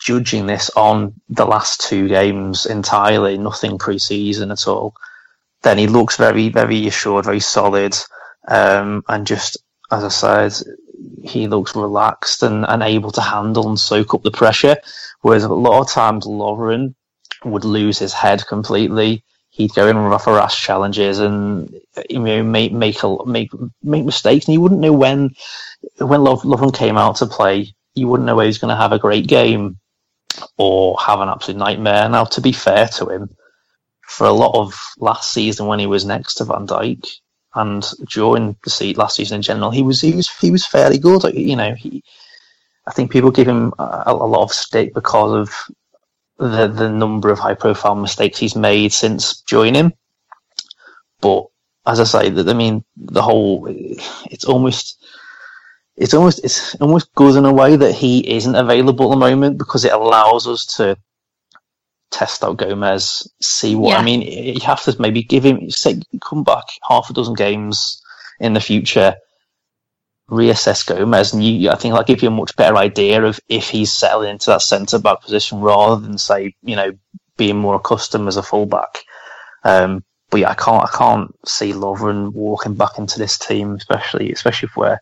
[0.00, 4.94] judging this on the last two games entirely, nothing pre-season at all.
[5.62, 7.96] Then he looks very, very assured, very solid,
[8.46, 9.58] um, and just
[9.90, 10.52] as I said,
[11.22, 14.76] he looks relaxed and, and able to handle and soak up the pressure.
[15.20, 16.94] Whereas a lot of times Lovren
[17.44, 19.24] would lose his head completely.
[19.58, 21.74] He'd go in and rash challenges and
[22.08, 23.50] you know make make a, make
[23.82, 25.34] make mistakes, and you wouldn't know when
[25.98, 28.92] when Love, Lovren came out to play, you wouldn't know whether he's going to have
[28.92, 29.78] a great game
[30.56, 32.08] or have an absolute nightmare.
[32.08, 33.36] Now, to be fair to him,
[34.02, 37.04] for a lot of last season when he was next to Van Dijk
[37.54, 40.98] and during the seat last season in general, he was he was he was fairly
[40.98, 41.24] good.
[41.34, 42.04] You know, he
[42.86, 45.76] I think people give him a, a lot of stick because of
[46.38, 49.92] the the number of high profile mistakes he's made since joining.
[51.20, 51.46] But
[51.86, 55.04] as I say, that I mean, the whole it's almost
[55.96, 59.58] it's almost it's almost good in a way that he isn't available at the moment
[59.58, 60.96] because it allows us to
[62.10, 63.98] test out Gomez, see what yeah.
[63.98, 64.22] I mean.
[64.22, 68.02] You have to maybe give him say come back half a dozen games
[68.40, 69.16] in the future,
[70.30, 73.70] reassess Gomez, and you I think that'll give you a much better idea of if
[73.70, 76.92] he's settling into that centre back position rather than say you know
[77.36, 79.04] being more accustomed as a fullback.
[79.64, 84.30] Um, but yeah, I can't I can't see Lovren walking back into this team, especially
[84.32, 84.98] especially if we're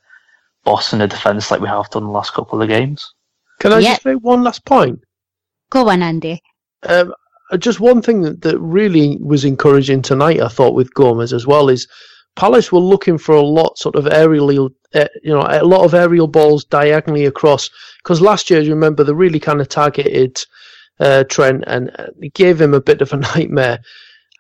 [0.64, 3.12] bossing the defence like we have done the last couple of games.
[3.60, 5.00] Can I just make one last point?
[5.70, 6.42] Go on, Andy.
[6.82, 7.14] Um,
[7.50, 11.46] uh, just one thing that, that really was encouraging tonight, I thought, with Gomez as
[11.46, 11.88] well, is
[12.37, 15.94] Palace were looking for a lot, sort of aerial, uh, you know, a lot of
[15.94, 17.70] aerial balls diagonally across.
[18.03, 20.38] Because last year, you remember, they really kind of targeted
[21.01, 23.81] uh, Trent and uh, gave him a bit of a nightmare.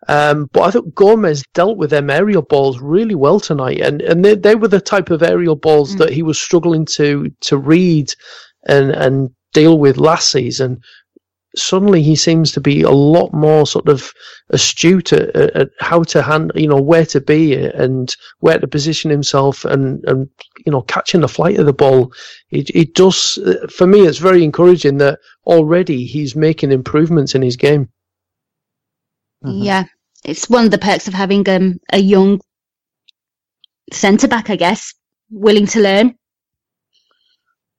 [0.08, 4.24] Um, but I thought Gomez dealt with them aerial balls really well tonight, and and
[4.24, 5.98] they, they were the type of aerial balls mm.
[5.98, 8.12] that he was struggling to to read
[8.68, 10.80] and and deal with last season.
[11.56, 14.12] Suddenly, he seems to be a lot more sort of
[14.50, 19.10] astute at, at how to handle, you know, where to be and where to position
[19.10, 20.28] himself, and and
[20.64, 22.12] you know, catching the flight of the ball.
[22.50, 23.38] It it does
[23.74, 24.06] for me.
[24.06, 27.88] It's very encouraging that already he's making improvements in his game.
[29.44, 29.62] Mm-hmm.
[29.62, 29.84] Yeah,
[30.24, 32.40] it's one of the perks of having um, a young
[33.92, 34.94] centre back, I guess,
[35.30, 36.16] willing to learn.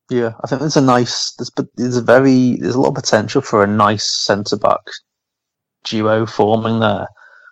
[0.09, 3.41] Yeah, I think there's a nice, there's, there's a very, there's a lot of potential
[3.41, 4.79] for a nice centre back
[5.83, 7.07] duo forming there.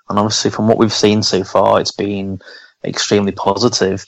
[0.10, 2.40] And obviously, from what we've seen so far, it's been
[2.84, 4.06] extremely positive.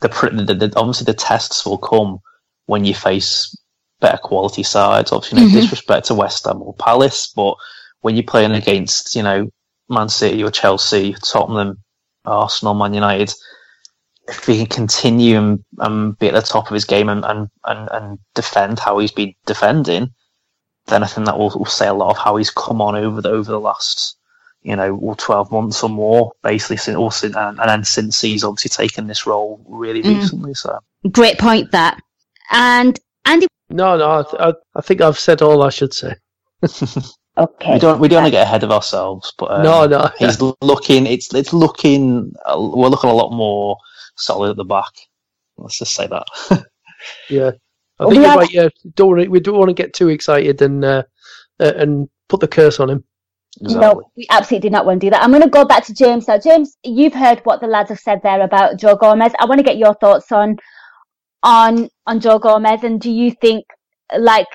[0.00, 2.18] The, the, the obviously the tests will come
[2.66, 3.54] when you face
[4.00, 5.12] better quality sides.
[5.12, 5.56] Obviously, no mm-hmm.
[5.56, 7.54] disrespect to West Ham or Palace, but
[8.00, 9.48] when you're playing against, you know,
[9.88, 11.82] Man City or Chelsea, Tottenham,
[12.24, 13.32] Arsenal, Man United,
[14.30, 17.48] if he can continue and, and be at the top of his game and, and,
[17.64, 20.12] and, and, defend how he's been defending,
[20.86, 23.20] then I think that will, will say a lot of how he's come on over
[23.20, 24.16] the over the last,
[24.62, 28.70] you know, 12 months or more, basically, since, also, and, and then since he's obviously
[28.70, 30.16] taken this role really mm.
[30.16, 30.54] recently.
[30.54, 30.78] So
[31.10, 32.00] great point that.
[32.50, 33.46] And Andy.
[33.68, 36.14] No, no, I, I think I've said all I should say.
[37.38, 37.74] Okay.
[37.74, 40.10] We don't we don't want to get ahead of ourselves, but um, no, no.
[40.18, 41.06] he's looking.
[41.06, 42.34] It's it's looking.
[42.44, 43.78] Uh, we're looking a lot more
[44.16, 44.92] solid at the back.
[45.56, 46.26] Let's just say that.
[47.28, 47.52] yeah,
[47.98, 51.02] I think well, yeah, don't we don't want to get too excited and uh,
[51.60, 53.04] uh, and put the curse on him.
[53.60, 53.80] Exactly.
[53.80, 55.22] No, we absolutely did not want to do that.
[55.22, 56.38] I'm going to go back to James now.
[56.38, 59.32] James, you've heard what the lads have said there about Joe Gomez.
[59.40, 60.56] I want to get your thoughts on
[61.42, 63.64] on on Joe Gomez, and do you think,
[64.16, 64.46] like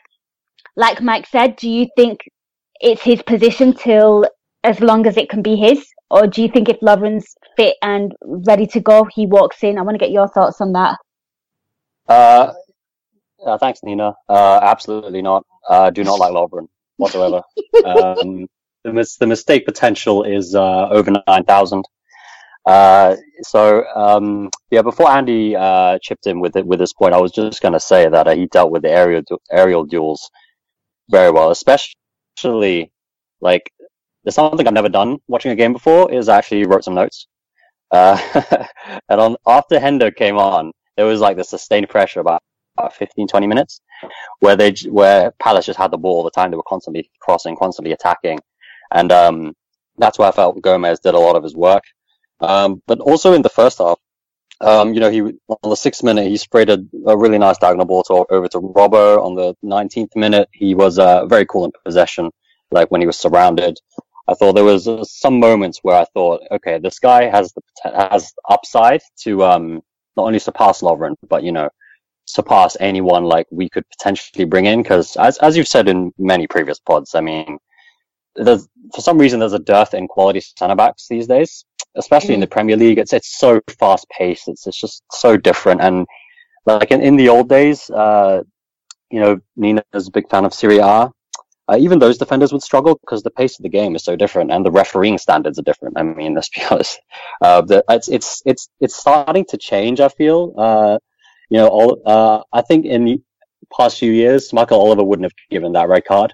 [0.76, 2.20] like Mike said, do you think
[2.82, 4.28] it's his position till
[4.64, 5.86] as long as it can be his?
[6.10, 9.78] Or do you think if Lovren's fit and ready to go, he walks in?
[9.78, 10.98] I want to get your thoughts on that.
[12.08, 12.54] Uh,
[13.46, 14.14] uh thanks, Nina.
[14.30, 15.46] Uh, absolutely not.
[15.68, 17.42] Uh, do not like Lovren whatsoever.
[17.84, 18.48] um,
[18.84, 21.84] the, mis- the mistake potential is uh, over 9,000.
[22.66, 27.22] Uh, so um, yeah, before Andy uh, chipped in with it with this point, I
[27.22, 30.30] was just going to say that uh, he dealt with the aerial du- aerial duels
[31.10, 32.92] very well, especially
[33.42, 33.72] like
[34.24, 37.28] there's something I've never done watching a game before is I actually wrote some notes.
[37.92, 38.18] Uh,
[39.10, 42.44] and on after Hendo came on, there was like the sustained pressure about,
[42.78, 43.82] about 15, 20 minutes
[44.40, 46.52] where they where Palace just had the ball all the time.
[46.52, 48.40] They were constantly crossing, constantly attacking,
[48.94, 49.54] and um,
[49.98, 51.84] that's where I felt Gomez did a lot of his work.
[52.42, 54.00] Um, but also in the first half,
[54.62, 57.86] um, you know, he on the sixth minute he sprayed a, a really nice diagonal
[57.86, 59.24] ball to, over to Robbo.
[59.24, 62.32] On the nineteenth minute, he was uh, very cool in possession,
[62.72, 63.78] like when he was surrounded.
[64.28, 67.62] I thought there was uh, some moments where I thought, okay, this guy has the
[67.84, 69.82] has upside to um,
[70.18, 71.70] not only surpass Lovren, but you know,
[72.26, 74.82] surpass anyone like we could potentially bring in.
[74.82, 77.60] Because as as you've said in many previous pods, I mean,
[78.36, 82.36] there's for some reason there's a dearth in quality centre backs these days especially mm.
[82.36, 82.98] in the Premier League.
[82.98, 84.48] It's it's so fast paced.
[84.48, 85.82] It's it's just so different.
[85.82, 86.06] And
[86.66, 88.44] like in, in the old days, uh,
[89.12, 91.12] you know, Nina's a big fan of Serie A.
[91.68, 94.52] uh, even those defenders would struggle because the pace of the game is so different
[94.52, 95.98] and the refereeing standards are different.
[95.98, 97.00] I mean, let's be honest.
[97.42, 100.00] Uh, the, it's it's it's it's starting to change.
[100.00, 100.54] I feel.
[100.58, 101.00] Uh,
[101.50, 103.22] you know, all uh, I think in the
[103.76, 106.34] past few years, Michael Oliver wouldn't have given that red card.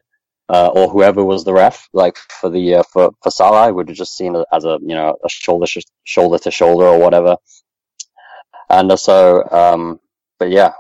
[0.49, 3.95] Uh, or whoever was the ref, like for the uh, for for Salah, would have
[3.95, 7.37] just seen it as a you know a shoulder sh- shoulder to shoulder or whatever.
[8.69, 10.01] And so, um,
[10.39, 10.73] but yeah,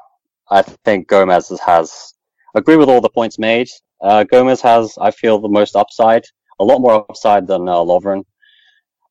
[0.49, 2.13] I think Gomez has
[2.53, 3.69] agree with all the points made.
[4.01, 6.23] Uh, Gomez has, I feel, the most upside,
[6.59, 8.23] a lot more upside than uh, Lovren.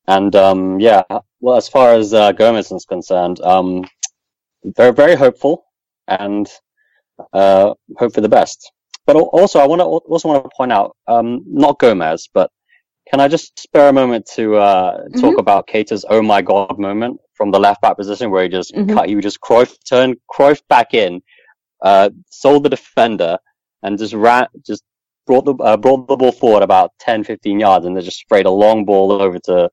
[0.06, 1.02] And um, yeah,
[1.40, 3.84] well, as far as uh, Gomez is concerned, um,
[4.62, 5.64] they're very hopeful
[6.08, 6.50] and
[7.32, 8.72] uh, hope for the best.
[9.06, 12.50] But also, I want to also want to point out, um, not Gomez, but
[13.10, 15.20] can I just spare a moment to uh, mm-hmm.
[15.20, 18.72] talk about Keita's "Oh my God" moment from the left back position, where he just
[18.72, 18.94] mm-hmm.
[18.94, 21.22] cut, he just Cruyff turned Cruyff back in,
[21.82, 23.38] uh, sold the defender,
[23.82, 24.82] and just ran, just
[25.26, 28.46] brought the uh, brought the ball forward about 10, 15 yards, and then just sprayed
[28.46, 29.70] a long ball over to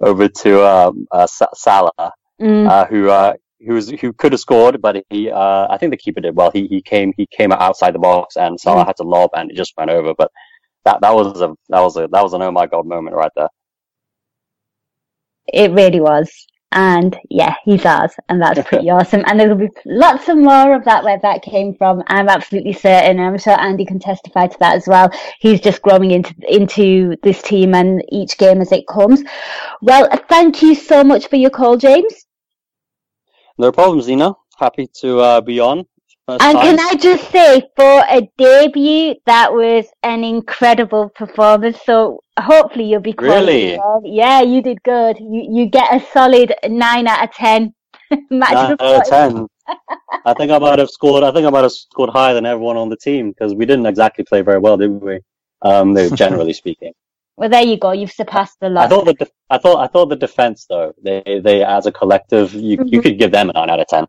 [0.00, 2.68] over to um, uh, Salah, mm.
[2.68, 3.34] uh, who uh,
[3.66, 6.50] who was who could have scored, but he uh, I think the keeper did well.
[6.50, 8.86] He he came he came outside the box, and Salah mm.
[8.86, 10.14] had to lob, and it just went over.
[10.16, 10.30] But
[10.84, 13.32] that that was a that was a that was an oh my god moment right
[13.36, 13.48] there.
[15.52, 16.46] It really was.
[16.72, 19.24] And yeah, he's ours, and that's pretty awesome.
[19.26, 22.02] And there'll be lots of more of that where that came from.
[22.08, 23.20] I'm absolutely certain.
[23.20, 25.10] I'm sure Andy can testify to that as well.
[25.40, 29.22] He's just growing into into this team and each game as it comes.
[29.80, 32.26] Well, thank you so much for your call, James.
[33.58, 34.34] No problem, Zena.
[34.58, 35.84] Happy to uh, be on.
[36.28, 36.54] and time.
[36.56, 41.78] can I just say, for a debut, that was an incredible performance.
[41.84, 43.78] So hopefully you'll be really.
[44.04, 45.18] Yeah, you did good.
[45.18, 47.74] You you get a solid nine out of ten.
[48.30, 49.46] nine out of ten.
[50.24, 51.24] I think I might have scored.
[51.24, 53.86] I think I might have scored higher than everyone on the team because we didn't
[53.86, 55.20] exactly play very well, did we?
[55.62, 56.92] Um, generally speaking.
[57.36, 57.92] Well, there you go.
[57.92, 58.86] You've surpassed the lot.
[58.86, 61.92] I thought the de- I thought I thought the defense though they they as a
[61.92, 62.94] collective you mm-hmm.
[62.94, 64.04] you could give them a nine out of ten,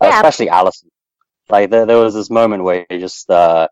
[0.00, 0.88] uh, especially Alisson
[1.48, 3.68] Like there there was this moment where he just uh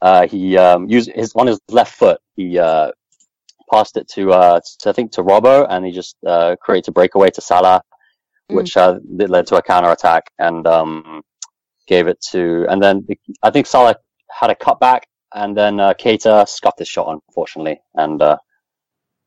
[0.00, 2.90] uh he um used his on his left foot he uh
[3.70, 6.92] passed it to uh to, I think to Robbo and he just uh created a
[6.92, 7.82] breakaway to Salah,
[8.50, 8.56] mm.
[8.56, 11.22] which uh led to a counter attack and um
[11.86, 13.06] gave it to and then
[13.42, 13.96] I think Salah
[14.30, 15.02] had a cutback
[15.34, 18.36] and then uh, Keita scuffed his shot, unfortunately, and uh,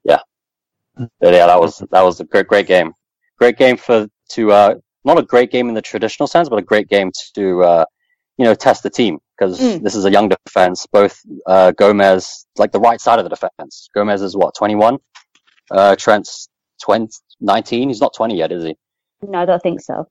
[0.04, 0.20] yeah,
[0.96, 2.94] but yeah, that was that was a great great game,
[3.38, 6.64] great game for to uh, not a great game in the traditional sense, but a
[6.64, 7.86] great game to uh,
[8.38, 9.82] you know test the team because mm.
[9.82, 10.86] this is a young defense.
[10.92, 14.98] Both uh, Gomez, like the right side of the defense, Gomez is what twenty one,
[15.72, 16.50] uh, Trent's
[16.84, 17.10] 20,
[17.42, 17.90] 19.
[17.90, 18.76] He's not twenty yet, is he?
[19.22, 20.08] No, I don't think so.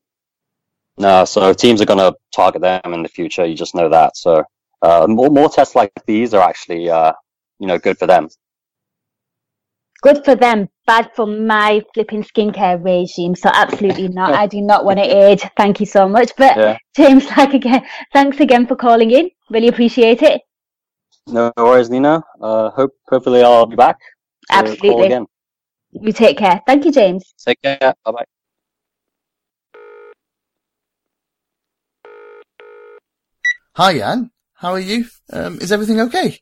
[0.97, 3.45] No, so teams are going to target them in the future.
[3.45, 4.17] You just know that.
[4.17, 4.45] So
[4.81, 7.13] uh, more more tests like these are actually uh,
[7.59, 8.29] you know good for them.
[10.05, 13.35] Good for them, bad for my flipping skincare regime.
[13.35, 14.35] So absolutely not.
[14.35, 15.43] I do not want to age.
[15.57, 16.31] Thank you so much.
[16.37, 16.77] But yeah.
[16.95, 19.31] James, like again, thanks again for calling in.
[19.49, 20.43] Really appreciate it.
[21.27, 22.23] No worries, Nina.
[22.39, 23.97] Uh, hope hopefully I'll be back.
[24.51, 25.07] Absolutely.
[25.07, 25.27] Again.
[25.93, 26.61] You take care.
[26.67, 27.33] Thank you, James.
[27.43, 27.79] Take care.
[27.81, 28.25] Bye bye.
[33.77, 34.31] Hi, Jan.
[34.53, 35.07] How are you?
[35.33, 36.41] Um, is everything okay?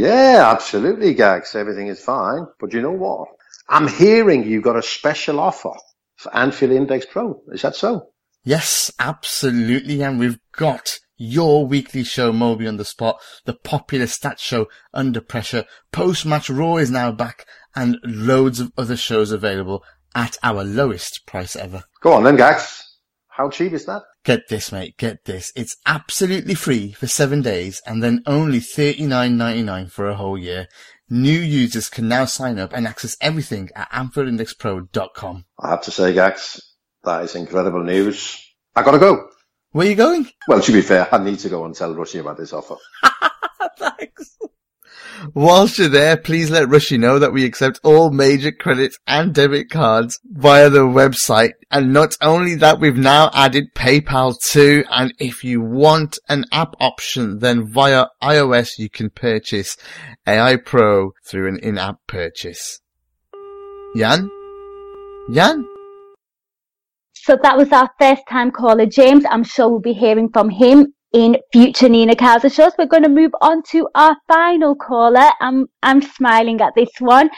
[0.00, 1.54] Yeah, absolutely, Gags.
[1.54, 2.46] Everything is fine.
[2.58, 3.28] But you know what?
[3.68, 5.74] I'm hearing you've got a special offer
[6.16, 7.42] for Anfield Index Pro.
[7.52, 8.08] Is that so?
[8.42, 10.00] Yes, absolutely.
[10.00, 15.20] And we've got your weekly show, Moby on the Spot, the popular stat show Under
[15.20, 17.44] Pressure, Post Match Raw is now back,
[17.76, 19.84] and loads of other shows available
[20.14, 21.84] at our lowest price ever.
[22.00, 22.82] Go on then, Gags.
[23.28, 24.00] How cheap is that?
[24.24, 24.96] Get this, mate.
[24.98, 25.50] Get this.
[25.56, 30.66] It's absolutely free for seven days and then only $39.99 for a whole year.
[31.08, 35.44] New users can now sign up and access everything at AnfieldIndexPro.com.
[35.58, 36.60] I have to say, Gags,
[37.02, 38.38] that is incredible news.
[38.76, 39.28] I gotta go.
[39.72, 40.28] Where are you going?
[40.48, 42.76] Well, to be fair, I need to go and tell Rushy about this offer.
[43.78, 44.36] Thanks.
[45.34, 49.70] Whilst you're there, please let Rushy know that we accept all major credit and debit
[49.70, 51.52] cards via the website.
[51.70, 54.84] And not only that, we've now added PayPal too.
[54.90, 59.76] And if you want an app option, then via iOS, you can purchase
[60.26, 62.80] AI Pro through an in-app purchase.
[63.96, 64.30] Jan?
[65.32, 65.64] Jan?
[67.14, 69.24] So that was our first time caller, James.
[69.28, 72.72] I'm sure we'll be hearing from him in future Nina Kauser shows.
[72.78, 75.30] We're going to move on to our final caller.
[75.40, 77.30] I'm, I'm smiling at this one.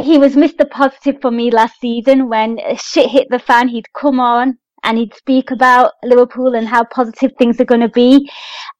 [0.00, 0.68] He was Mr.
[0.68, 3.68] Positive for me last season when shit hit the fan.
[3.68, 7.88] He'd come on and he'd speak about Liverpool and how positive things are going to
[7.90, 8.30] be.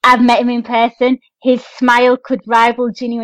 [0.03, 1.19] I've met him in person.
[1.43, 2.91] His smile could rival.
[2.91, 3.19] Gini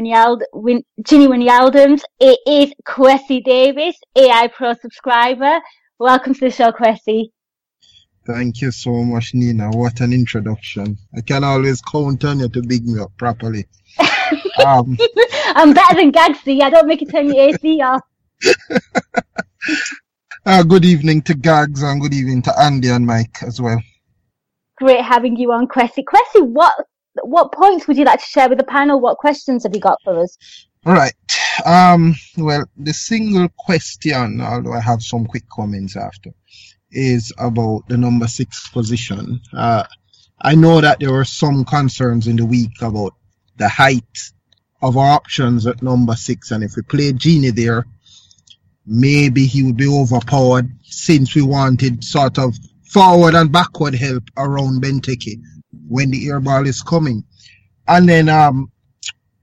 [0.55, 2.05] Wijnaldum's.
[2.21, 5.59] It is Kwesi Davis, AI Pro subscriber.
[5.99, 7.31] Welcome to the show, Kwesi.
[8.29, 9.71] Thank you so much, Nina.
[9.71, 10.99] What an introduction.
[11.17, 13.67] I can always count on you to big me up properly.
[14.67, 14.99] um,
[15.57, 16.61] I'm better than Gagsy.
[16.61, 18.03] I don't make it turn your AC off.
[20.45, 23.81] uh, good evening to Gags and good evening to Andy and Mike as well.
[24.77, 26.05] Great having you on, Kwesi.
[26.05, 26.75] Kwesi, what
[27.23, 29.01] what points would you like to share with the panel?
[29.01, 30.37] What questions have you got for us?
[30.85, 31.15] Right.
[31.65, 36.35] Um, well, the single question, although I have some quick comments after,
[36.91, 39.41] is about the number six position.
[39.53, 39.85] Uh,
[40.41, 43.15] I know that there were some concerns in the week about
[43.57, 44.19] the height
[44.81, 47.85] of our options at number six, and if we play Gini there,
[48.87, 52.57] maybe he would be overpowered since we wanted sort of
[52.91, 55.41] forward and backward help around Benteke
[55.89, 57.25] when the air ball is coming.
[57.87, 58.71] And then um,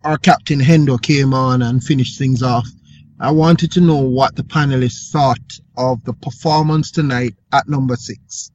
[0.03, 2.67] our captain Hendo came on and finished things off.
[3.20, 8.51] I wanted to know what the panelists thought of the performance tonight at number six.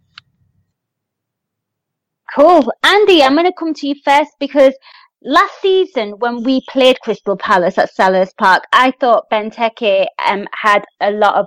[2.37, 2.71] Cool.
[2.85, 4.75] Andy, I'm going to come to you first because
[5.23, 10.85] last season when we played Crystal Palace at Selhurst Park, I thought Benteke um, had
[11.01, 11.47] a lot of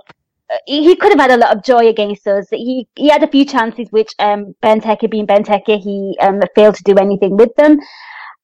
[0.66, 2.46] he could have had a lot of joy against us.
[2.50, 6.82] He he had a few chances which um Benteke being Benteke, he um failed to
[6.84, 7.78] do anything with them.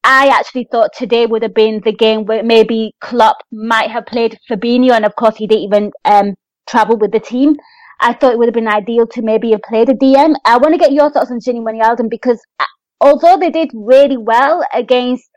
[0.02, 4.38] I actually thought today would have been the game where maybe Klopp might have played
[4.48, 6.34] Fabinho, and of course he didn't even um
[6.68, 7.56] travel with the team.
[8.00, 10.34] I thought it would have been ideal to maybe have played a DM.
[10.46, 12.64] I want to get your thoughts on Gini Wijnaldum because uh,
[13.00, 15.28] although they did really well against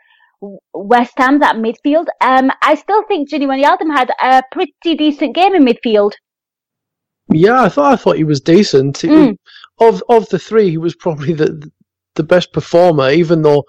[0.73, 5.55] West Ham that midfield, um, I still think Gini Wijnaldum had a pretty decent game
[5.55, 6.13] in midfield.
[7.29, 8.97] Yeah, I thought I thought he was decent.
[8.99, 9.37] Mm.
[9.79, 11.69] Of of the three, he was probably the
[12.15, 13.09] the best performer.
[13.09, 13.63] Even though,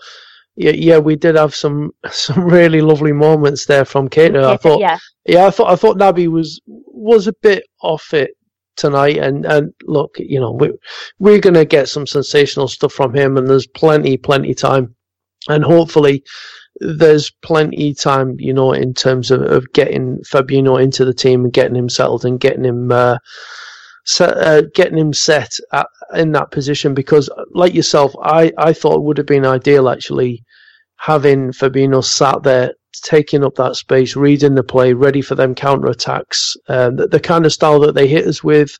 [0.56, 4.44] yeah, yeah, we did have some some really lovely moments there from Keita.
[4.44, 4.98] I thought, yeah.
[5.26, 8.32] yeah, I thought I thought Naby was was a bit off it
[8.76, 9.18] tonight.
[9.18, 10.72] And and look, you know, we
[11.18, 14.94] we're gonna get some sensational stuff from him, and there's plenty plenty time,
[15.48, 16.22] and hopefully
[16.80, 21.52] there's plenty time, you know, in terms of, of getting Fabinho into the team and
[21.52, 23.18] getting him settled and getting him uh,
[24.04, 26.94] set, uh, getting him set at, in that position.
[26.94, 30.44] Because, like yourself, I, I thought it would have been ideal actually
[30.96, 35.88] having Fabinho sat there, taking up that space, reading the play, ready for them counter
[35.88, 36.56] attacks.
[36.68, 38.78] Um, the, the kind of style that they hit us with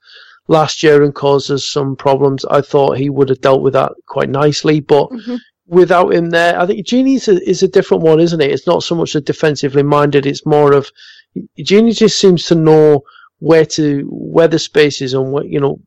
[0.49, 2.45] last year and caused us some problems.
[2.47, 5.09] I thought he would have dealt with that quite nicely, but.
[5.11, 8.51] Mm-hmm without him there, I think Gini is a, is a different one, isn't it?
[8.51, 10.27] It's not so much a defensively minded.
[10.27, 10.91] It's more of
[11.59, 13.03] Gini just seems to know
[13.45, 15.79] where to where the space is and what you know.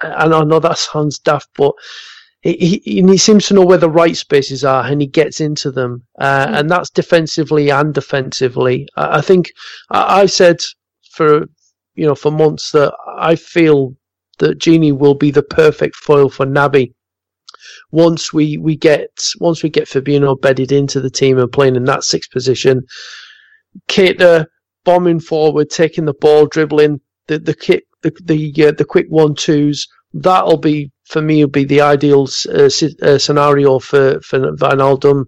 [0.00, 1.72] And I know that sounds daft, but
[2.40, 5.70] he, he, he seems to know where the right spaces are, and he gets into
[5.70, 6.58] them, uh, mm.
[6.58, 8.88] and that's defensively and defensively.
[8.96, 9.52] I, I think
[9.90, 10.58] I, said
[11.10, 11.46] for
[11.94, 13.94] you know for months that I feel
[14.38, 16.92] that Gini will be the perfect foil for Naby
[17.90, 21.84] once we, we get once we get Fabinho bedded into the team and playing in
[21.84, 22.82] that sixth position,
[23.88, 24.46] Keita
[24.88, 29.34] bombing forward, taking the ball, dribbling the the kick, the the, uh, the quick one
[29.34, 29.86] twos.
[30.14, 32.70] That'll be for me would be the ideal uh,
[33.10, 35.26] uh, scenario for for Wijnaldum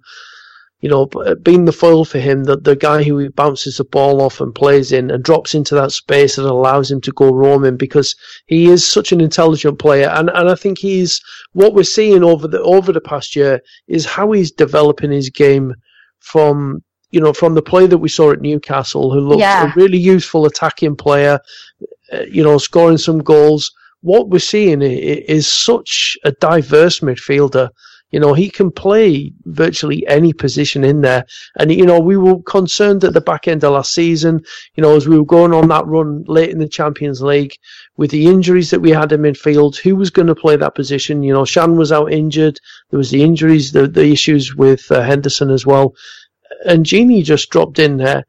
[0.80, 4.22] you know, uh, being the foil for him, the, the guy who bounces the ball
[4.22, 7.76] off and plays in and drops into that space that allows him to go roaming
[7.76, 8.14] because
[8.46, 10.08] he is such an intelligent player.
[10.08, 11.20] And, and I think he's,
[11.52, 15.74] what we're seeing over the, over the past year is how he's developing his game
[16.20, 19.70] from, you know, from the play that we saw at Newcastle, who looked yeah.
[19.70, 21.38] a really useful attacking player,
[22.12, 23.72] uh, you know, scoring some goals.
[24.02, 27.70] What we're seeing is such a diverse midfielder
[28.10, 31.24] you know, he can play virtually any position in there.
[31.58, 34.44] And, you know, we were concerned at the back end of last season,
[34.74, 37.54] you know, as we were going on that run late in the Champions League
[37.96, 41.22] with the injuries that we had in midfield, who was going to play that position?
[41.22, 42.58] You know, Shan was out injured.
[42.90, 45.94] There was the injuries, the, the issues with uh, Henderson as well.
[46.64, 48.24] And Gini just dropped in there.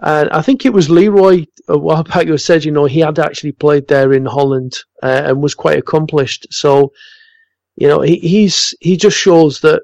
[0.00, 3.18] And I think it was Leroy a while back who said, you know, he had
[3.18, 6.46] actually played there in Holland uh, and was quite accomplished.
[6.50, 6.92] So,
[7.76, 9.82] you know, he, he's he just shows that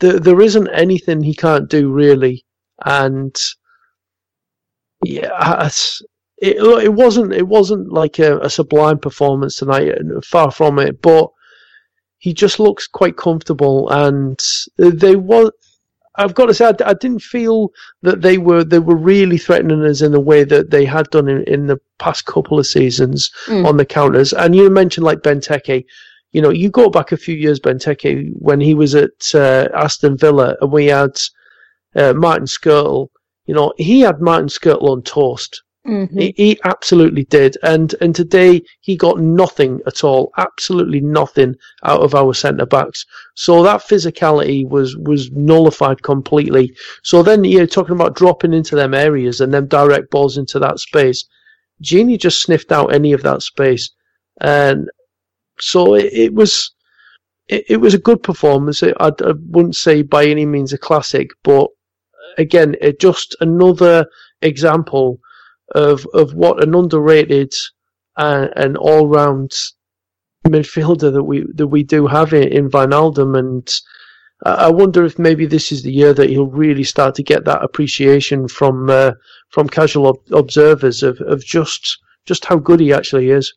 [0.00, 2.44] there there isn't anything he can't do really,
[2.84, 3.36] and
[5.04, 5.68] yeah,
[6.38, 9.92] it it wasn't it wasn't like a, a sublime performance tonight,
[10.24, 11.30] far from it, but
[12.18, 14.40] he just looks quite comfortable, and
[14.76, 15.50] they was.
[16.18, 17.70] I've got to say, I, I, didn't feel
[18.02, 21.28] that they were they were really threatening us in the way that they had done
[21.28, 23.64] in, in the past couple of seasons mm.
[23.66, 24.32] on the counters.
[24.32, 25.84] And you mentioned like Benteke,
[26.32, 30.18] you know, you go back a few years, Benteke, when he was at uh, Aston
[30.18, 31.16] Villa, and we had
[31.94, 33.08] uh, Martin Skrtel.
[33.46, 35.62] You know, he had Martin Skrtel on toast.
[35.88, 36.18] Mm-hmm.
[36.18, 42.02] He, he, absolutely did, and and today he got nothing at all, absolutely nothing out
[42.02, 43.06] of our centre backs.
[43.34, 46.76] So that physicality was was nullified completely.
[47.02, 50.78] So then you're talking about dropping into them areas and then direct balls into that
[50.78, 51.24] space.
[51.82, 53.90] Gini just sniffed out any of that space,
[54.42, 54.90] and
[55.58, 56.70] so it, it was
[57.48, 58.82] it, it, was a good performance.
[58.82, 61.68] I, I wouldn't say by any means a classic, but
[62.36, 64.06] again, it just another
[64.42, 65.18] example
[65.74, 67.52] of of what an underrated
[68.16, 69.52] uh, and all round
[70.46, 73.68] midfielder that we that we do have in, in Wijnaldum, and
[74.44, 77.62] I wonder if maybe this is the year that he'll really start to get that
[77.62, 79.12] appreciation from uh,
[79.50, 83.52] from casual ob- observers of, of just just how good he actually is.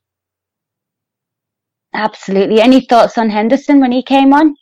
[1.94, 2.62] Absolutely.
[2.62, 4.56] Any thoughts on Henderson when he came on?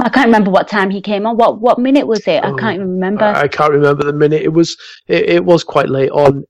[0.00, 1.36] I can't remember what time he came on.
[1.36, 2.42] What what minute was it?
[2.42, 3.24] Oh, I can't even remember.
[3.24, 4.42] I, I can't remember the minute.
[4.42, 4.76] It was
[5.06, 6.44] it, it was quite late on.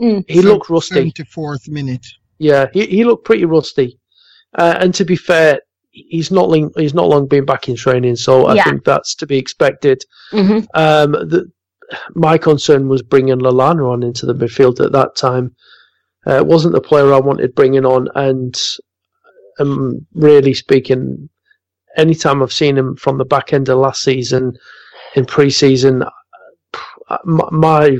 [0.00, 0.24] Mm.
[0.28, 0.94] He looked rusty.
[0.94, 2.06] Seventy fourth minute.
[2.38, 3.98] Yeah, he he looked pretty rusty.
[4.54, 8.16] Uh, and to be fair, he's not long, he's not long been back in training,
[8.16, 8.64] so I yeah.
[8.64, 10.02] think that's to be expected.
[10.32, 10.64] Mm-hmm.
[10.74, 11.50] Um, the,
[12.14, 15.54] my concern was bringing Lallana on into the midfield at that time.
[16.26, 18.58] Uh, it wasn't the player I wanted bringing on, and
[19.58, 21.28] um, really speaking,
[21.96, 24.56] anytime I've seen him from the back end of last season
[25.14, 26.04] in pre-season,
[27.08, 27.98] uh, my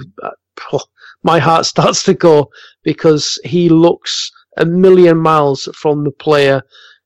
[1.23, 2.51] my heart starts to go
[2.83, 6.63] because he looks a million miles from the player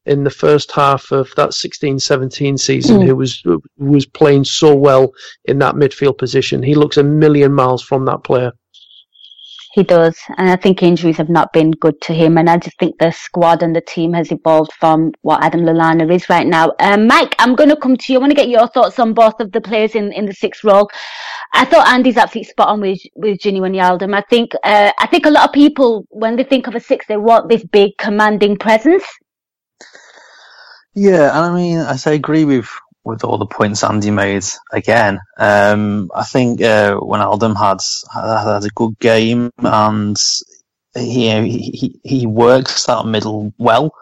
[0.06, 3.06] in the first half of that 16-17 season mm.
[3.06, 5.12] who was who was playing so well
[5.46, 6.62] in that midfield position.
[6.62, 8.52] He looks a million miles from that player.
[9.74, 12.38] He does, and I think injuries have not been good to him.
[12.38, 16.08] And I just think the squad and the team has evolved from what Adam Lallana
[16.14, 16.72] is right now.
[16.78, 18.18] Um, Mike, I'm going to come to you.
[18.18, 20.62] I want to get your thoughts on both of the players in, in the sixth
[20.62, 20.88] role.
[21.54, 24.14] I thought Andy's absolutely spot on with with Gini Wijnaldum.
[24.14, 27.06] I think uh, I think a lot of people when they think of a six,
[27.08, 29.04] they want this big commanding presence.
[30.94, 32.70] Yeah, and I mean, I agree with
[33.04, 35.18] with all the points Andy made again.
[35.38, 37.80] Um, I think uh, Wijnaldum had,
[38.12, 40.16] had a good game and
[40.94, 43.92] he, he he works that middle well.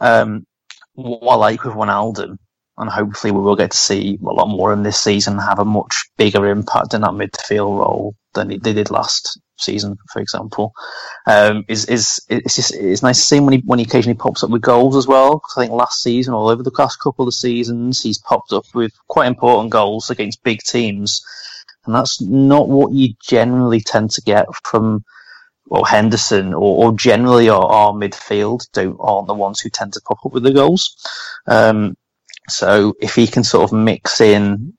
[0.00, 0.46] Um,
[0.94, 2.38] what I like with Wijnaldum,
[2.78, 5.64] and hopefully we will get to see a lot more in this season, have a
[5.64, 10.72] much bigger impact in that midfield role than they did last season, for example,
[11.26, 14.42] um, is is it's just it's nice to see when he when he occasionally pops
[14.42, 15.36] up with goals as well.
[15.36, 18.64] Because I think last season, all over the last couple of seasons, he's popped up
[18.74, 21.24] with quite important goals against big teams,
[21.86, 25.04] and that's not what you generally tend to get from
[25.66, 30.00] well Henderson or, or generally our, our, midfield don't aren't the ones who tend to
[30.00, 30.96] pop up with the goals.
[31.46, 31.96] Um,
[32.48, 34.74] so if he can sort of mix in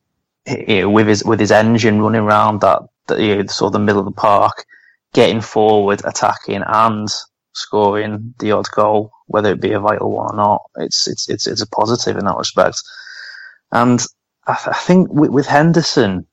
[0.47, 3.99] with his with his engine running around that the, you know, sort of the middle
[3.99, 4.65] of the park,
[5.13, 7.09] getting forward, attacking, and
[7.53, 10.61] scoring the odd goal, whether it be a vital one or not.
[10.77, 12.81] It's it's it's it's a positive in that respect.
[13.71, 14.01] And
[14.47, 16.27] I, th- I think with, with Henderson,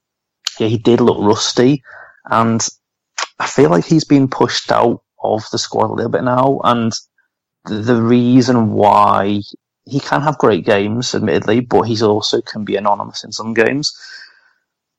[0.59, 1.83] yeah, he did look rusty,
[2.25, 2.65] and
[3.39, 6.59] I feel like he's been pushed out of the squad a little bit now.
[6.63, 6.93] And
[7.65, 9.41] the, reason why
[9.85, 13.93] he can have great games, admittedly, but he's also can be anonymous in some games.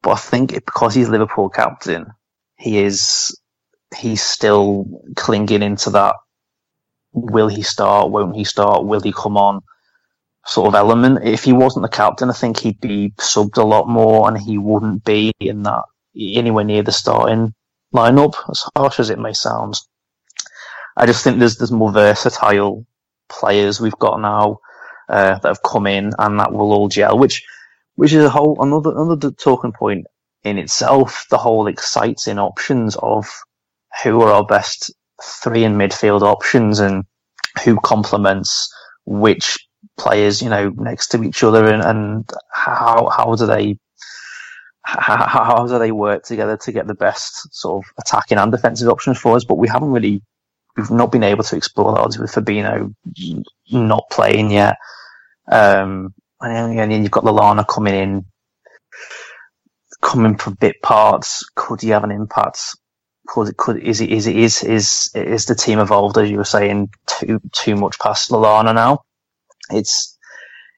[0.04, 2.06] But I think it, because he's Liverpool captain,
[2.56, 3.36] he is
[3.96, 4.84] he's still
[5.16, 6.16] clinging into that.
[7.14, 8.10] Will he start?
[8.10, 8.84] Won't he start?
[8.84, 9.62] Will he come on?
[10.46, 11.26] Sort of element.
[11.26, 14.58] If he wasn't the captain, I think he'd be subbed a lot more, and he
[14.58, 15.84] wouldn't be in that
[16.14, 17.54] anywhere near the starting
[17.94, 18.34] lineup.
[18.50, 19.74] As harsh as it may sound,
[20.98, 22.84] I just think there's there's more versatile
[23.30, 24.58] players we've got now
[25.08, 27.18] uh, that have come in, and that will all gel.
[27.18, 27.42] Which
[27.96, 30.06] which is a whole another another talking point
[30.44, 31.26] in itself.
[31.30, 33.26] The whole exciting options of
[34.02, 34.92] who are our best
[35.22, 37.04] three in midfield options and
[37.64, 38.72] who complements
[39.06, 39.58] which
[39.98, 43.78] players, you know, next to each other, and, and how how do they
[44.84, 48.88] how, how do they work together to get the best sort of attacking and defensive
[48.88, 49.44] options for us?
[49.44, 50.22] But we haven't really
[50.76, 52.94] we've not been able to explore that with Fabinho
[53.70, 54.76] not playing yet.
[55.50, 56.14] Um,
[56.52, 58.24] and then you've got Lallana coming in,
[60.02, 61.48] coming from bit parts.
[61.54, 62.60] Could he have an impact?
[63.26, 66.44] Could could is it is it is is is the team evolved as you were
[66.44, 69.00] saying too too much past Lallana now?
[69.70, 70.14] It's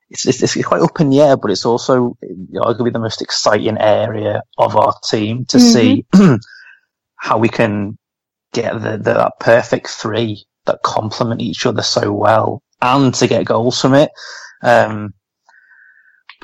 [0.09, 2.17] it's, it's, it's quite up in the air, but it's also
[2.55, 5.67] arguably the most exciting area of our team to mm-hmm.
[5.67, 6.07] see
[7.17, 7.99] how we can
[8.53, 13.45] get the, the, that perfect three that complement each other so well and to get
[13.45, 14.11] goals from it.
[14.63, 15.15] Um,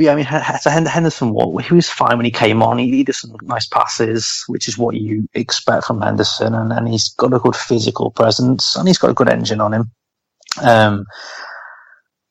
[0.03, 1.29] but yeah, I mean, so Henderson,
[1.63, 2.79] he was fine when he came on.
[2.79, 6.89] He, he did some nice passes, which is what you expect from Henderson, and, and
[6.89, 9.93] he's got a good physical presence, and he's got a good engine on him.
[10.61, 11.05] Um,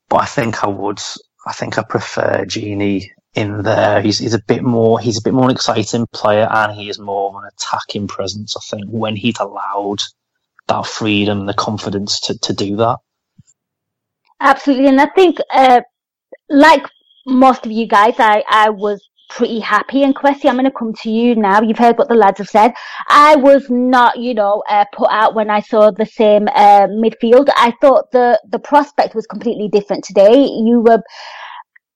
[0.09, 0.99] but I think I would,
[1.47, 4.01] I think I prefer Gini in there.
[4.01, 6.99] He's, he's a bit more, he's a bit more an exciting player, and he is
[6.99, 8.57] more of an attacking presence.
[8.57, 10.01] I think when he's allowed
[10.67, 12.97] that freedom, the confidence to, to do that.
[14.41, 15.81] Absolutely, and I think, uh,
[16.49, 16.85] like
[17.25, 20.03] most of you guys, I, I was pretty happy.
[20.03, 21.61] And Kwesi, I'm going to come to you now.
[21.61, 22.73] You've heard what the lads have said.
[23.07, 27.49] I was not, you know, uh, put out when I saw the same uh, midfield.
[27.55, 30.45] I thought the the prospect was completely different today.
[30.45, 31.01] You were.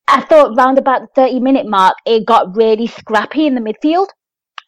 [0.08, 4.08] I thought round about the 30 minute mark, it got really scrappy in the midfield.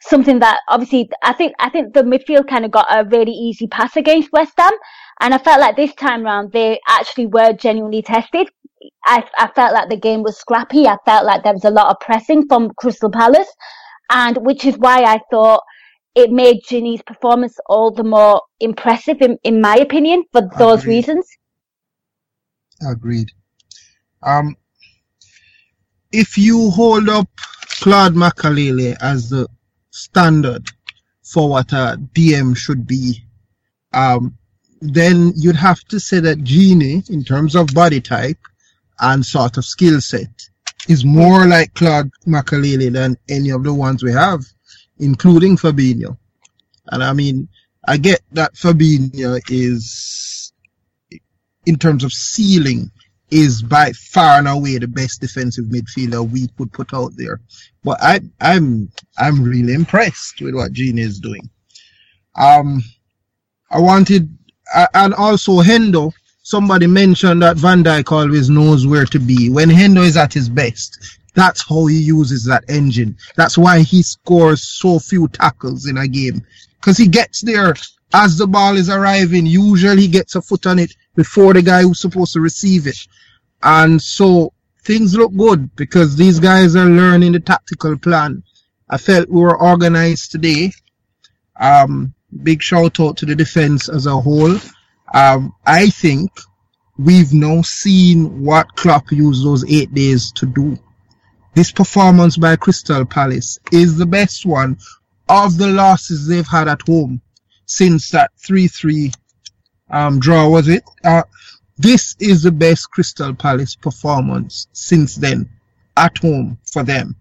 [0.02, 3.68] Something that obviously, I think, I think the midfield kind of got a really easy
[3.68, 4.74] pass against West Ham.
[5.20, 8.50] And I felt like this time round, they actually were genuinely tested.
[9.06, 10.88] I, I felt like the game was scrappy.
[10.88, 13.52] I felt like there was a lot of pressing from Crystal Palace,
[14.10, 15.64] and which is why I thought
[16.16, 20.96] it made Gini's performance all the more impressive, in, in my opinion, for those Agreed.
[20.96, 21.28] reasons.
[22.88, 23.30] Agreed.
[24.24, 24.56] Um,
[26.12, 27.28] if you hold up
[27.82, 29.48] Claude Makélélé as the
[29.92, 30.68] standard
[31.24, 33.24] for what a DM should be,
[33.94, 34.38] um,
[34.82, 38.38] then you'd have to say that Gini, in terms of body type,
[39.00, 40.30] and sort of skill set
[40.88, 44.42] is more like Claude Makélélé than any of the ones we have,
[45.00, 46.18] including Fabinho.
[46.88, 47.48] And I mean,
[47.88, 50.54] I get that Fabinho is,
[51.66, 52.92] in terms of ceiling,
[53.30, 57.42] is by far and away the best defensive midfielder we could put out there.
[57.84, 61.50] But I, I'm, I'm really impressed with what Gini is doing.
[62.36, 62.82] Um,
[63.70, 64.38] I wanted,
[64.94, 66.14] and also Hendo,
[66.48, 69.50] somebody mentioned that Van Dijk always knows where to be.
[69.50, 73.18] When Hendo is at his best, that's how he uses that engine.
[73.36, 76.42] That's why he scores so few tackles in a game.
[76.80, 77.76] Because he gets there
[78.14, 79.46] as the ball is arriving.
[79.46, 82.98] Usually he gets a foot on it before the guy who's supposed to receive it.
[83.62, 84.54] And so
[84.86, 88.42] things look good because these guys are learning the tactical plan.
[88.90, 90.72] I felt we were organized today.
[91.60, 94.58] Um, big shout out to the defense as a whole.
[95.14, 96.32] Um, I think
[96.98, 100.78] we've now seen what Klopp used those eight days to do.
[101.54, 104.78] This performance by Crystal Palace is the best one
[105.30, 107.22] of the losses they've had at home
[107.66, 109.14] since that 3-3
[109.90, 110.84] um, draw, was it?
[111.04, 111.24] Uh,
[111.78, 115.50] this is the best Crystal Palace performance since then
[115.96, 117.16] at home for them.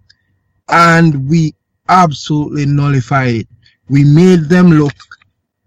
[0.69, 1.55] And we
[1.89, 3.49] absolutely nullified it.
[3.89, 4.95] We made them look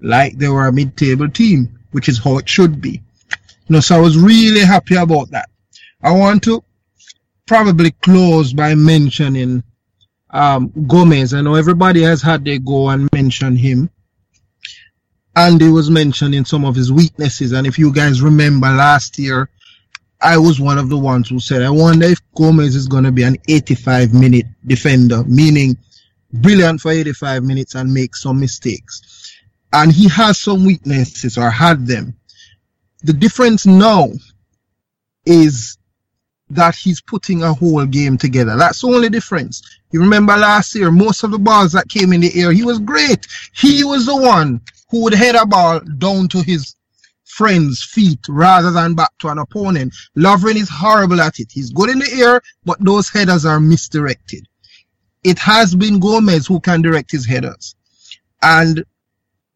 [0.01, 3.01] like they were a mid-table team which is how it should be.
[3.67, 5.49] You know, so I was really happy about that.
[6.01, 6.63] I want to
[7.45, 9.63] probably close by mentioning
[10.31, 11.33] um, Gomez.
[11.33, 13.89] I know everybody has had their go and mention him.
[15.35, 17.51] Andy was mentioning some of his weaknesses.
[17.51, 19.49] And if you guys remember last year,
[20.21, 23.11] I was one of the ones who said, I wonder if Gomez is going to
[23.11, 25.77] be an 85 minute defender, meaning
[26.33, 29.28] brilliant for 85 minutes and make some mistakes
[29.73, 32.15] and he has some weaknesses or had them.
[33.03, 34.09] The difference now
[35.25, 35.77] is
[36.49, 38.57] that he's putting a whole game together.
[38.57, 39.61] That's the only difference.
[39.91, 42.79] You remember last year, most of the balls that came in the air, he was
[42.79, 43.27] great.
[43.55, 46.75] He was the one who would head a ball down to his
[47.25, 49.93] friend's feet rather than back to an opponent.
[50.17, 51.51] Lovren is horrible at it.
[51.51, 54.47] He's good in the air, but those headers are misdirected.
[55.23, 57.75] It has been Gomez who can direct his headers.
[58.41, 58.83] And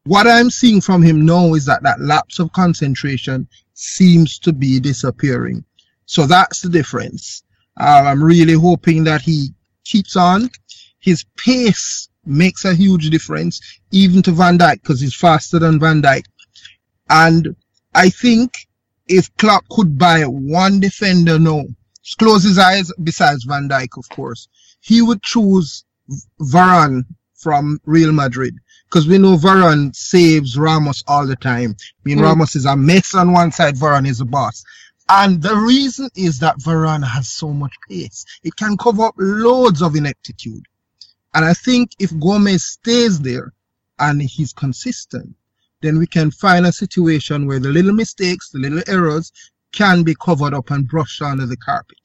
[0.06, 4.78] what I'm seeing from him now is that that lapse of concentration seems to be
[4.78, 5.64] disappearing.
[6.06, 7.42] So that's the difference.
[7.78, 9.48] Uh, I'm really hoping that he
[9.84, 10.50] keeps on.
[11.00, 16.02] His pace makes a huge difference, even to Van Dijk, because he's faster than Van
[16.02, 16.24] Dijk.
[17.08, 17.56] And
[17.94, 18.66] I think
[19.08, 21.64] if Klopp could buy one defender now,
[22.18, 24.48] close his eyes, besides Van Dijk, of course,
[24.80, 25.84] he would choose
[26.40, 28.54] Varane from Real Madrid
[28.94, 31.74] because we know Varane saves Ramos all the time.
[31.80, 32.22] I mean, mm.
[32.22, 34.62] Ramos is a mess on one side, Varane is a boss.
[35.08, 38.24] And the reason is that Varane has so much pace.
[38.44, 40.62] It can cover up loads of ineptitude.
[41.34, 43.52] And I think if Gomez stays there
[43.98, 45.34] and he's consistent,
[45.82, 49.32] then we can find a situation where the little mistakes, the little errors
[49.72, 51.98] can be covered up and brushed under the carpet.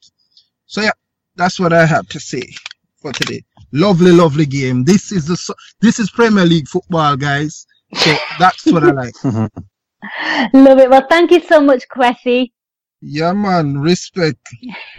[0.66, 0.98] So yeah,
[1.36, 2.52] that's what I have to say
[2.96, 3.44] for today.
[3.72, 4.84] Lovely, lovely game.
[4.84, 7.66] This is the this is Premier League football, guys.
[7.94, 9.14] So that's what I like.
[10.52, 10.90] Love it.
[10.90, 12.52] Well, thank you so much, Kwesi.
[13.00, 14.38] Yeah, man, respect.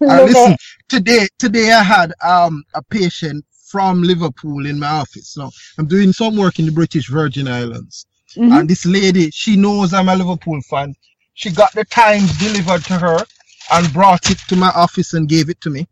[0.00, 0.56] listen,
[0.88, 5.32] today, today I had um a patient from Liverpool in my office.
[5.32, 8.52] So I'm doing some work in the British Virgin Islands, mm-hmm.
[8.52, 10.94] and this lady, she knows I'm a Liverpool fan.
[11.34, 13.18] She got the Times delivered to her
[13.72, 15.88] and brought it to my office and gave it to me.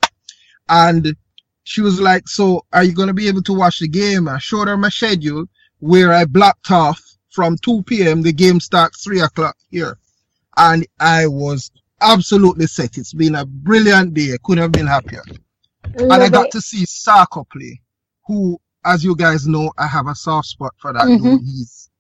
[0.69, 1.17] And
[1.65, 4.69] she was like, "So, are you gonna be able to watch the game?" I showed
[4.69, 5.47] her my schedule
[5.79, 7.01] where I blocked off
[7.31, 8.23] from 2 p.m.
[8.23, 9.99] The game starts 3 o'clock here
[10.57, 12.99] and I was absolutely set.
[12.99, 14.35] It's been a brilliant day.
[14.35, 15.23] I couldn't have been happier.
[15.97, 16.53] Love and I got it.
[16.53, 17.81] to see Sakho play,
[18.27, 21.03] who, as you guys know, I have a soft spot for that.
[21.03, 21.37] Mm-hmm.
[21.45, 21.91] He's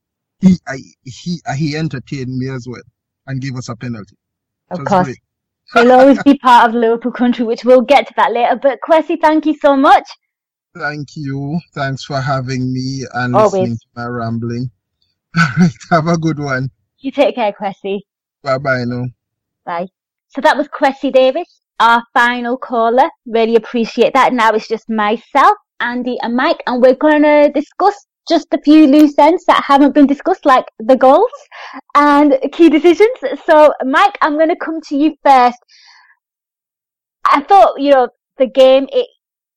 [0.40, 2.82] he I, he he entertained me as well
[3.26, 4.16] and gave us a penalty.
[4.70, 5.06] Of course.
[5.06, 5.18] Great.
[5.74, 8.58] He'll always be part of Liverpool country, which we'll get to that later.
[8.60, 10.08] But Kwesi, thank you so much.
[10.76, 11.58] Thank you.
[11.74, 13.52] Thanks for having me and always.
[13.52, 14.70] listening to my rambling.
[15.36, 16.70] All right, have a good one.
[16.98, 18.00] You take care, Kwesi.
[18.42, 19.06] Bye bye now.
[19.64, 19.88] Bye.
[20.28, 23.08] So that was Kwesi Davis, our final caller.
[23.26, 24.32] Really appreciate that.
[24.32, 27.94] Now it's just myself, Andy, and Mike, and we're going to discuss
[28.28, 31.30] just a few loose ends that haven't been discussed, like the goals
[31.94, 33.18] and key decisions.
[33.44, 35.58] So, Mike, I'm going to come to you first.
[37.24, 38.08] I thought, you know,
[38.38, 39.06] the game, it,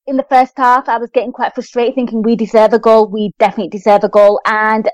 [0.06, 3.08] in the first half, I was getting quite frustrated thinking we deserve a goal.
[3.08, 4.40] We definitely deserve a goal.
[4.46, 4.88] And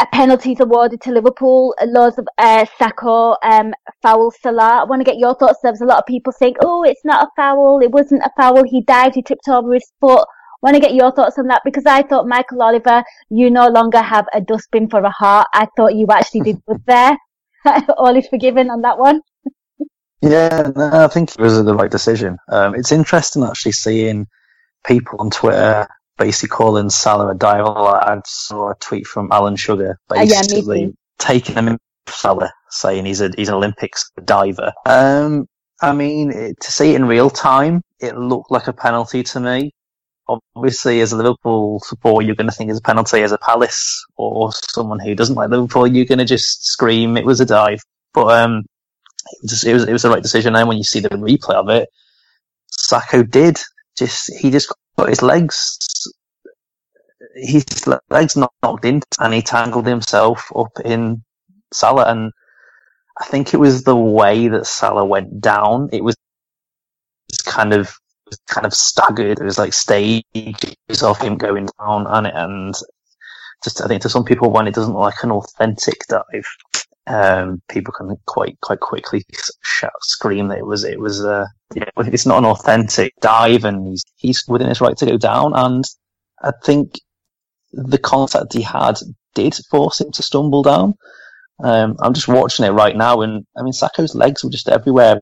[0.00, 4.80] a penalties awarded to Liverpool, loads of uh, Sakho, um, foul Salah.
[4.80, 5.58] I want to get your thoughts.
[5.62, 7.80] There was a lot of people saying, "Oh, it's not a foul.
[7.80, 8.62] It wasn't a foul.
[8.62, 9.16] He dived.
[9.16, 10.26] He tripped over his foot."
[10.60, 14.02] Want to get your thoughts on that because I thought Michael Oliver, you no longer
[14.02, 15.46] have a dustbin for a heart.
[15.54, 17.16] I thought you actually did good there.
[17.96, 19.20] All is forgiven on that one.
[20.20, 22.38] yeah, no, I think it was the right decision.
[22.48, 24.26] Um, it's interesting actually seeing
[24.84, 25.86] people on Twitter
[26.18, 27.68] basically calling Salah a diver.
[27.68, 31.78] I saw a tweet from Alan Sugar basically uh, yeah, taking him in
[32.08, 34.72] Salah, saying he's a he's an Olympics diver.
[34.84, 35.46] Um,
[35.80, 39.40] I mean, it, to see it in real time, it looked like a penalty to
[39.40, 39.72] me.
[40.28, 43.22] Obviously, as a Liverpool supporter, you're going to think it's a penalty.
[43.22, 47.24] As a Palace or someone who doesn't like Liverpool, you're going to just scream it
[47.24, 47.80] was a dive.
[48.12, 48.64] But um,
[49.26, 50.54] it was, it was it was the right decision.
[50.54, 51.88] And when you see the replay of it,
[52.70, 53.58] Sakho did
[53.96, 55.78] just he just got his legs
[57.34, 57.64] his
[58.10, 61.22] legs knocked in and he tangled himself up in
[61.72, 62.32] Salah and
[63.20, 65.88] I think it was the way that Salah went down.
[65.92, 66.14] It was
[67.44, 67.92] kind of
[68.48, 69.38] kind of staggered.
[69.40, 72.74] It was like stages of him going down on it, and
[73.64, 76.46] just I think to some people, when it doesn't look like an authentic dive,
[77.06, 79.24] um, people can quite quite quickly
[79.62, 83.86] shout, scream that it was it was uh, know, it's not an authentic dive, and
[83.86, 85.52] he's he's within his right to go down.
[85.54, 85.84] And
[86.42, 86.94] I think
[87.72, 88.98] the contact he had
[89.34, 90.94] did force him to stumble down.
[91.62, 95.20] Um, I'm just watching it right now, and I mean, Sakho's legs were just everywhere.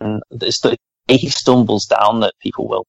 [0.00, 0.60] And it's
[1.08, 2.86] he stumbles down that people will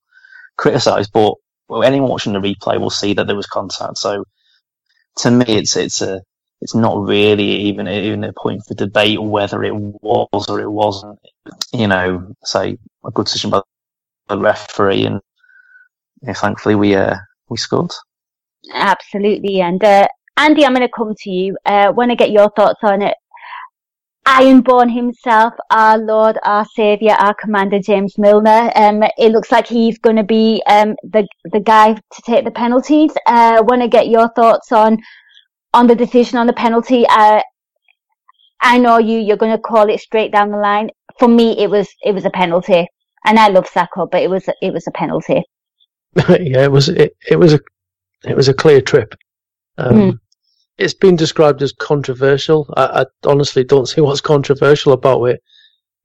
[0.57, 1.35] criticise, but
[1.83, 3.97] anyone watching the replay will see that there was contact.
[3.97, 4.25] So
[5.19, 6.21] to me, it's it's a
[6.61, 11.19] it's not really even even a point for debate whether it was or it wasn't.
[11.73, 13.61] You know, say a good decision by
[14.29, 15.21] the referee, and
[16.37, 17.15] thankfully we uh,
[17.49, 17.91] we scored.
[18.73, 19.61] Absolutely.
[19.61, 20.07] And uh,
[20.37, 21.57] Andy, I'm going to come to you.
[21.65, 23.15] Uh, want to get your thoughts on it.
[24.29, 28.71] Ironborn himself, our Lord, our Saviour, our Commander James Milner.
[28.75, 32.51] Um, it looks like he's going to be um, the the guy to take the
[32.51, 33.11] penalties.
[33.25, 34.99] Uh, want to get your thoughts on
[35.73, 37.05] on the decision on the penalty.
[37.09, 37.41] Uh,
[38.61, 39.17] I know you.
[39.17, 40.91] You're going to call it straight down the line.
[41.17, 42.87] For me, it was it was a penalty,
[43.25, 45.41] and I love Sakho, but it was it was a penalty.
[46.29, 47.59] yeah, it was it, it was a
[48.25, 49.15] it was a clear trip.
[49.79, 50.19] Um, mm.
[50.79, 52.73] It's been described as controversial.
[52.77, 55.43] I, I, honestly don't see what's controversial about it.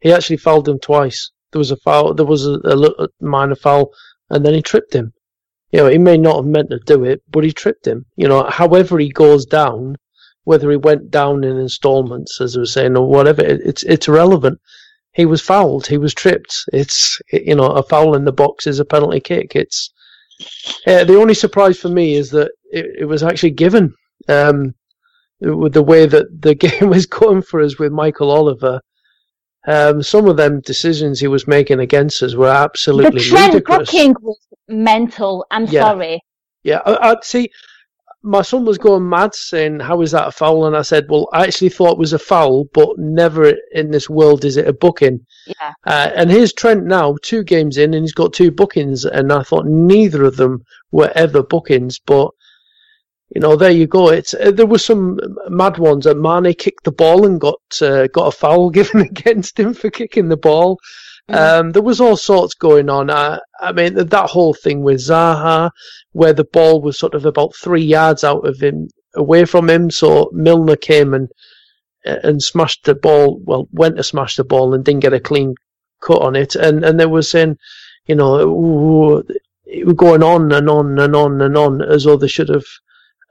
[0.01, 1.31] He actually fouled him twice.
[1.53, 3.93] There was a foul, there was a, a, minor foul,
[4.31, 5.13] and then he tripped him.
[5.71, 8.07] You know, he may not have meant to do it, but he tripped him.
[8.17, 9.95] You know, however he goes down,
[10.43, 14.09] whether he went down in installments, as I was saying, or whatever, it, it's it's
[14.09, 14.59] irrelevant.
[15.13, 15.87] He was fouled.
[15.87, 16.65] He was tripped.
[16.73, 19.55] It's you know, a foul in the box is a penalty kick.
[19.55, 19.93] It's
[20.85, 23.95] uh, the only surprise for me is that it, it was actually given.
[24.29, 24.75] Um,
[25.41, 28.81] with the way that the game was going for us with Michael Oliver,
[29.67, 33.91] um, some of them decisions he was making against us were absolutely the trend ludicrous.
[33.91, 34.39] booking was
[34.69, 35.47] mental.
[35.51, 35.83] I'm yeah.
[35.83, 36.21] sorry.
[36.63, 37.51] Yeah, I, I see
[38.25, 40.67] my son was going mad saying, How is that a foul?
[40.67, 44.09] And I said, Well, I actually thought it was a foul, but never in this
[44.09, 45.21] world is it a booking.
[45.47, 45.73] Yeah.
[45.87, 49.05] Uh, and here's Trent now, two games in, and he's got two bookings.
[49.05, 51.99] And I thought neither of them were ever bookings.
[51.99, 52.31] But
[53.35, 54.11] you know, there you go.
[54.11, 55.19] It's uh, there were some
[55.49, 56.07] mad ones.
[56.07, 59.91] Uh, Mane kicked the ball and got uh, got a foul given against him for
[59.91, 60.79] kicking the ball.
[61.29, 63.11] Um, there was all sorts going on.
[63.11, 65.71] I, I mean, that whole thing with Zaha,
[66.13, 69.91] where the ball was sort of about three yards out of him, away from him.
[69.91, 71.29] So Milner came and
[72.05, 73.41] and smashed the ball.
[73.43, 75.55] Well, went to smash the ball and didn't get a clean
[76.03, 76.55] cut on it.
[76.55, 77.57] And and they were saying,
[78.07, 79.25] you know, ooh,
[79.65, 82.67] it was going on and on and on and on as though they should have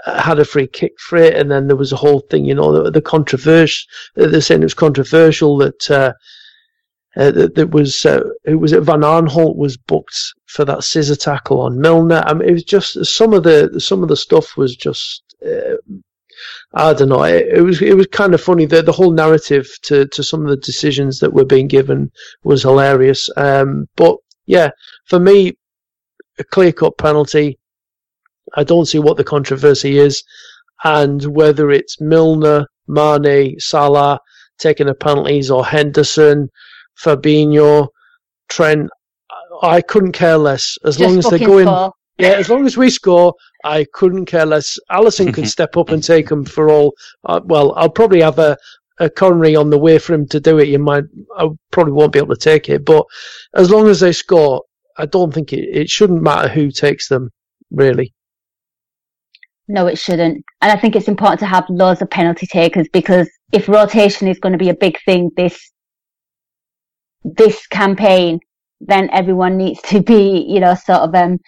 [0.06, 1.36] had a free kick for it.
[1.36, 3.88] And then there was a whole thing, you know, the, the controversial.
[4.16, 5.92] They're saying it was controversial that.
[5.92, 6.14] Uh,
[7.16, 11.62] uh, that, that was uh, it was Van Aanholt was booked for that scissor tackle
[11.62, 12.24] on Milner.
[12.26, 15.76] I mean, it was just some of the some of the stuff was just uh,
[16.74, 17.24] I don't know.
[17.24, 18.66] It, it, was it was kind of funny.
[18.66, 22.12] The the whole narrative to, to some of the decisions that were being given
[22.44, 23.30] was hilarious.
[23.38, 24.72] Um, but yeah,
[25.06, 25.54] for me,
[26.40, 27.60] a clear cut penalty.
[28.56, 30.24] I don't see what the controversy is,
[30.84, 34.20] and whether it's Milner, Mane, Salah
[34.60, 36.50] taking the penalties or Henderson,
[37.00, 37.88] Fabinho,
[38.50, 38.90] Trent.
[39.62, 41.66] I couldn't care less as Just long as they're fucking going.
[41.66, 41.94] score.
[42.20, 43.34] Yeah, as long as we score,
[43.64, 44.78] I couldn't care less.
[44.92, 46.94] Alisson could step up and take them for all.
[47.24, 48.56] Uh, well, I'll probably have a,
[49.00, 50.68] a coronary on the way for him to do it.
[50.68, 51.06] You might,
[51.38, 53.06] I probably won't be able to take it, but
[53.56, 54.64] as long as they score,
[54.98, 57.32] I don't think it, it shouldn't matter who takes them,
[57.72, 58.14] really.
[59.68, 60.44] No, it shouldn't.
[60.62, 64.40] And I think it's important to have loads of penalty takers because if rotation is
[64.40, 65.72] going to be a big thing this
[67.24, 68.40] this campaign,
[68.82, 71.40] then everyone needs to be, you know, sort of um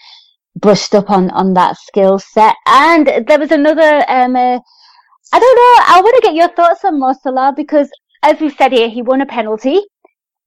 [0.56, 2.56] brushed up on on that skill set.
[2.68, 4.60] And there was another um uh,
[5.34, 7.14] I don't know, I want to get your thoughts on Mo
[7.56, 7.90] because
[8.24, 9.82] as we said here, he won a penalty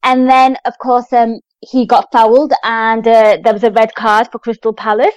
[0.02, 4.28] and then of course um he got fouled and uh, there was a red card
[4.32, 5.14] for Crystal Palace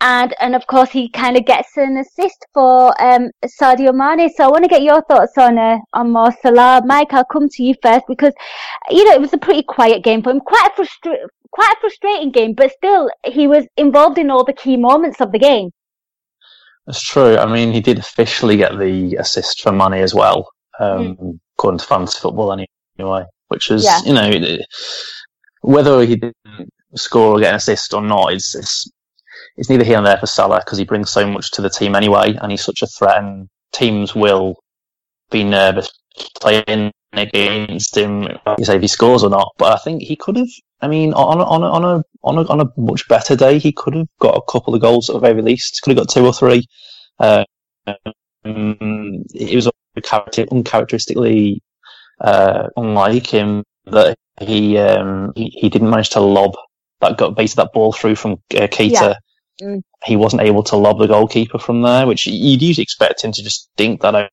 [0.00, 4.28] and and of course he kind of gets an assist for um, Sadio Mane.
[4.30, 6.82] So I want to get your thoughts on uh, on Mo Salah.
[6.84, 8.32] Mike, I'll come to you first because
[8.90, 11.80] you know it was a pretty quiet game for him, quite a frustra- quite a
[11.80, 15.70] frustrating game, but still he was involved in all the key moments of the game.
[16.86, 17.38] That's true.
[17.38, 21.38] I mean, he did officially get the assist for Mane as well, um, Mm.
[21.56, 22.52] according to fantasy football
[22.98, 24.00] anyway, which is Yeah.
[24.04, 24.58] you know,
[25.62, 26.36] whether he didn't
[26.96, 28.90] score or get an assist or not, it's, it's,
[29.56, 31.94] it's neither here nor there for Salah because he brings so much to the team
[31.94, 34.56] anyway, and he's such a threat, and teams will
[35.30, 35.90] be nervous
[36.40, 38.22] playing against him.
[38.58, 40.48] You say if he scores or not, but I think he could have.
[40.80, 43.58] I mean, on a, on a, on a on a on a much better day,
[43.58, 45.80] he could have got a couple of goals at the very least.
[45.82, 46.66] Could have got two or three.
[47.18, 47.44] Uh,
[48.44, 49.70] it was
[50.50, 51.62] uncharacteristically
[52.20, 56.54] uh, unlike him that he, um, he he didn't manage to lob
[57.00, 58.90] that got basically that ball through from uh, Keita.
[58.90, 59.14] Yeah.
[59.62, 59.82] Mm.
[60.04, 63.42] He wasn't able to lob the goalkeeper from there, which you'd usually expect him to
[63.42, 64.30] just dink that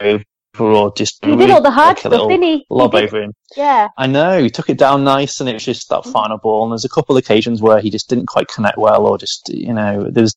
[0.00, 0.24] over
[0.58, 2.66] or just He did all the hard stuff, didn't he?
[2.68, 3.32] He did- over him.
[3.56, 3.88] Yeah.
[3.96, 6.64] I know he took it down nice, and it was just that final ball.
[6.64, 9.48] And there's a couple of occasions where he just didn't quite connect well, or just
[9.48, 10.34] you know, there's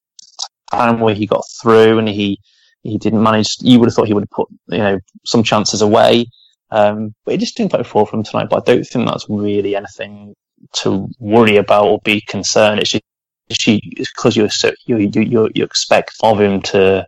[0.72, 2.40] time where he got through and he
[2.84, 3.58] he didn't manage.
[3.62, 6.28] You would have thought he would have put you know some chances away,
[6.72, 8.50] um, but he just didn't quite fall for him tonight.
[8.50, 10.36] But I don't think that's really anything
[10.74, 12.80] to worry about or be concerned.
[12.80, 13.04] It's just
[13.48, 14.48] because you
[14.86, 17.06] you you you expect of him to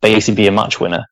[0.00, 1.04] basically be a match winner,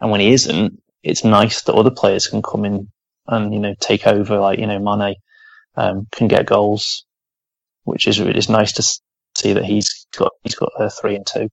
[0.00, 2.88] and when he isn't, it's nice that other players can come in
[3.26, 4.38] and you know take over.
[4.38, 5.16] Like you know, Mane
[5.76, 7.04] um, can get goals,
[7.84, 8.82] which is it is nice to
[9.36, 11.48] see that he's got he's got a three and two.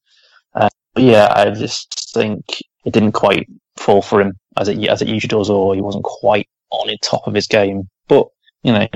[0.54, 2.46] Uh, yeah, I just think
[2.86, 6.04] it didn't quite fall for him as it as it usually does, or he wasn't
[6.04, 7.90] quite on the top of his game.
[8.08, 8.28] But
[8.64, 8.88] you know,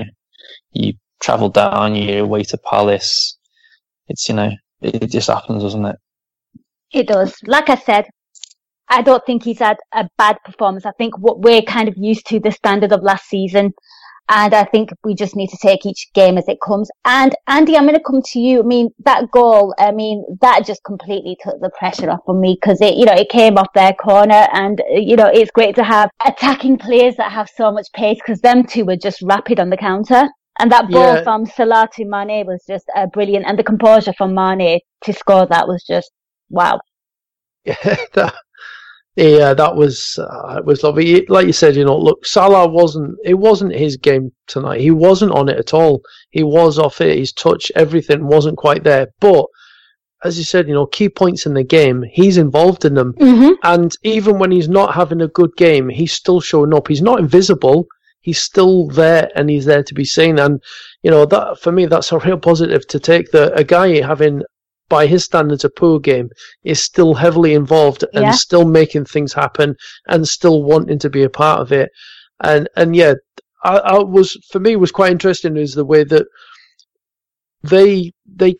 [0.72, 3.38] you travel down, you're away to Palace.
[4.08, 4.50] It's you know,
[4.80, 5.96] it, it just happens, doesn't it?
[6.92, 7.34] It does.
[7.46, 8.06] Like I said,
[8.88, 10.84] I don't think he's had a bad performance.
[10.84, 13.72] I think what we're kind of used to the standard of last season.
[14.32, 16.88] And I think we just need to take each game as it comes.
[17.04, 18.60] And Andy, I'm going to come to you.
[18.60, 22.56] I mean, that goal, I mean, that just completely took the pressure off of me
[22.60, 25.84] because it, you know, it came off their corner and, you know, it's great to
[25.84, 29.68] have attacking players that have so much pace because them two were just rapid on
[29.68, 30.28] the counter.
[30.60, 31.22] And that ball Yeah.
[31.22, 33.46] from Salah to Mane was just uh, brilliant.
[33.46, 36.10] And the composure from Mane to score that was just
[36.50, 36.80] wow.
[37.64, 38.34] Yeah, that,
[39.16, 41.26] yeah, that was uh, it was lovely.
[41.26, 44.80] Like you said, you know, look, Salah wasn't it wasn't his game tonight.
[44.80, 46.02] He wasn't on it at all.
[46.30, 47.18] He was off it.
[47.18, 49.08] His touch, everything wasn't quite there.
[49.20, 49.46] But
[50.24, 53.14] as you said, you know, key points in the game, he's involved in them.
[53.14, 53.52] Mm-hmm.
[53.62, 56.88] And even when he's not having a good game, he's still showing up.
[56.88, 57.86] He's not invisible.
[58.20, 60.38] He's still there, and he's there to be seen.
[60.38, 60.62] And
[61.02, 63.30] you know that for me, that's a real positive to take.
[63.32, 64.42] That a guy having
[64.88, 66.28] by his standards, a poor game,
[66.64, 68.30] is still heavily involved and Yeah.
[68.32, 69.76] still making things happen
[70.08, 71.90] and still wanting to be a part of it.
[72.42, 73.14] And and yeah,
[73.64, 76.26] I, I was for me was quite interesting is the way that
[77.62, 78.54] they they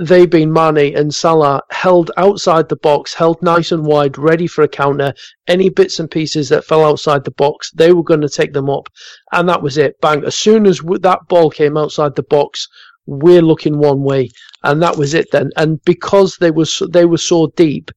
[0.00, 4.62] they being Mane and Salah held outside the box, held nice and wide, ready for
[4.62, 5.12] a counter.
[5.46, 8.70] Any bits and pieces that fell outside the box, they were going to take them
[8.70, 8.88] up,
[9.32, 10.00] and that was it.
[10.00, 10.24] Bang!
[10.24, 12.66] As soon as that ball came outside the box,
[13.04, 14.30] we're looking one way,
[14.62, 15.50] and that was it then.
[15.56, 17.90] And because they were so, they were so deep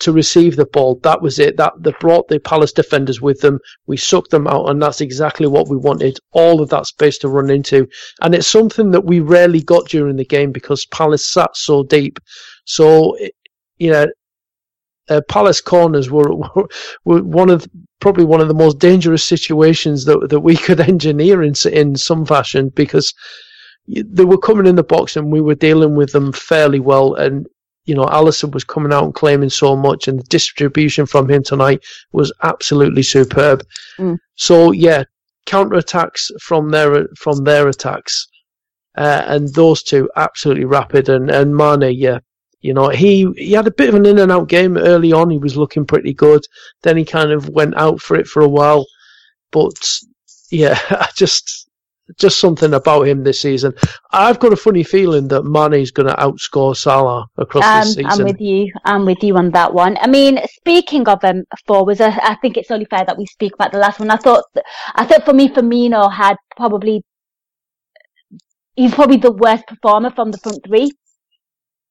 [0.00, 1.56] to receive the ball, that was it.
[1.56, 3.58] That they brought the Palace defenders with them.
[3.86, 6.18] We sucked them out, and that's exactly what we wanted.
[6.32, 7.86] All of that space to run into,
[8.22, 12.18] and it's something that we rarely got during the game because Palace sat so deep.
[12.64, 13.16] So,
[13.78, 14.06] you know,
[15.08, 16.68] uh, Palace corners were, were
[17.04, 17.66] were one of
[18.00, 22.26] probably one of the most dangerous situations that that we could engineer in in some
[22.26, 23.14] fashion because
[23.86, 27.46] they were coming in the box and we were dealing with them fairly well and
[27.88, 31.42] you know Alisson was coming out and claiming so much and the distribution from him
[31.42, 33.64] tonight was absolutely superb.
[33.98, 34.18] Mm.
[34.34, 35.04] so yeah
[35.46, 38.28] counter attacks from their from their attacks
[38.98, 42.18] uh, and those two absolutely rapid and and Mane yeah
[42.60, 45.30] you know he he had a bit of an in and out game early on.
[45.30, 46.44] He was looking pretty good.
[46.82, 48.84] Then he kind of went out for it for a while.
[49.52, 49.98] But
[50.50, 51.67] yeah I just
[52.16, 53.74] just something about him this season.
[54.12, 58.24] I've got a funny feeling that Mane's going to outscore Salah across this Um, I'm
[58.24, 58.72] with you.
[58.84, 59.98] I'm with you on that one.
[60.00, 63.54] I mean, speaking of um, forwards, I, I think it's only fair that we speak
[63.54, 64.10] about the last one.
[64.10, 64.44] I thought,
[64.94, 67.02] I thought for me, Firmino had probably,
[68.76, 70.90] he's probably the worst performer from the front three.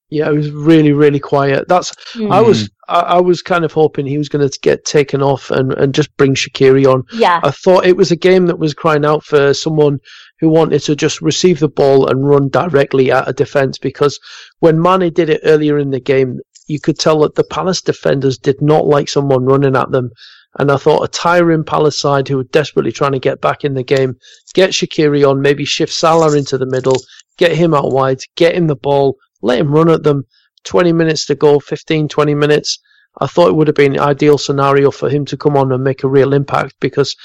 [0.10, 1.68] Yeah, it was really, really quiet.
[1.68, 2.32] That's Hmm.
[2.32, 5.52] I was I, I was kind of hoping he was going to get taken off
[5.52, 7.04] and, and just bring Shaqiri on.
[7.14, 7.42] Yeah.
[7.44, 10.00] I thought it was a game that was crying out for someone
[10.40, 14.20] who wanted to just receive the ball and run directly at a defence because
[14.60, 18.38] when Mane did it earlier in the game, you could tell that the Palace defenders
[18.38, 20.12] did not like someone running at them.
[20.60, 23.74] And I thought a tiring Palace side who were desperately trying to get back in
[23.74, 24.16] the game,
[24.54, 26.98] get Shaqiri on, maybe shift Salah into the middle,
[27.38, 30.26] get him out wide, get him the ball, let him run at them.
[30.64, 32.80] 20 minutes to go, 15, 20 minutes.
[33.20, 35.84] I thought it would have been an ideal scenario for him to come on and
[35.84, 37.16] make a real impact because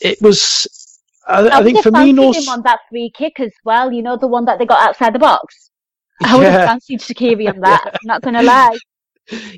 [0.00, 0.66] it was.
[1.28, 2.36] I, I, would think Firmino's.
[2.44, 3.92] him on that free kick as well.
[3.92, 5.70] You know, the one that they got outside the box.
[6.24, 6.50] I would Yeah.
[6.52, 7.82] have fancied Shaqiri on that.
[7.86, 8.76] I'm not going to lie.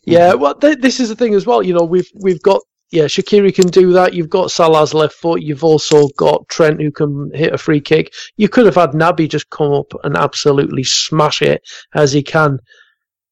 [0.04, 1.62] Yeah, well, th- this is the thing as well.
[1.62, 2.60] You know, we've we've got
[2.90, 4.14] yeah, Shaqiri can do that.
[4.14, 5.42] You've got Salah's left foot.
[5.42, 8.12] You've also got Trent who can hit a free kick.
[8.36, 11.62] You could have had Naby just come up and absolutely smash it
[11.94, 12.58] as he can.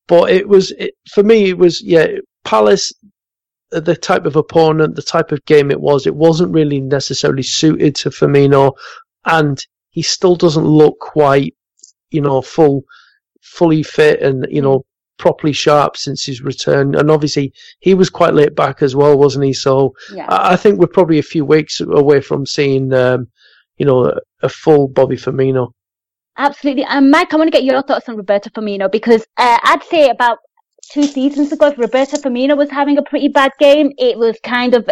[0.09, 1.48] But it was it, for me.
[1.50, 2.07] It was yeah,
[2.44, 2.92] Palace.
[3.72, 7.42] uh, The type of opponent, the type of game it was, it wasn't really necessarily
[7.44, 8.72] suited to Firmino,
[9.24, 9.59] and
[9.90, 11.55] he still doesn't look quite,
[12.11, 12.82] you know, full,
[13.42, 14.84] fully fit and you know
[15.18, 16.94] properly sharp since his return.
[16.94, 19.52] And obviously, he was quite late back as well, wasn't he?
[19.52, 20.26] So Yeah.
[20.28, 23.28] I, I think we're probably a few weeks away from seeing, um,
[23.76, 25.72] you know, a, a full Bobby Firmino.
[26.38, 26.84] Absolutely.
[26.84, 30.08] And Mike, I want to get your thoughts on Roberto Firmino because uh, I'd say
[30.08, 30.38] about
[30.90, 34.74] two seasons ago, if Roberto Firmino was having a pretty bad game, it was kind
[34.74, 34.88] of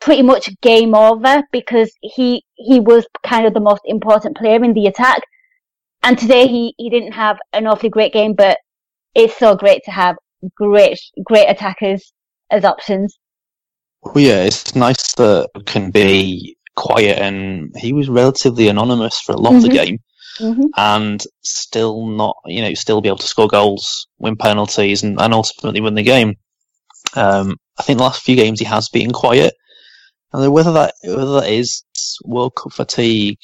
[0.00, 4.72] pretty much game over because he he was kind of the most important player in
[4.72, 5.20] the attack.
[6.02, 8.58] And today he, he didn't have an awfully great game, but
[9.14, 10.16] it's so great to have
[10.56, 12.12] great great attackers
[12.50, 13.18] as options.
[14.02, 19.32] Well, yeah, it's nice that it can be quiet, and he was relatively anonymous for
[19.32, 19.72] a lot of the Mhm.
[19.84, 19.98] game,
[20.38, 25.20] hmm and still not, you know, still be able to score goals, win penalties, and,
[25.20, 26.36] and ultimately win the game.
[27.16, 29.54] Um, I think the last few games he has been quiet,
[30.32, 31.82] and whether that whether that is
[32.24, 33.38] World Cup fatigue,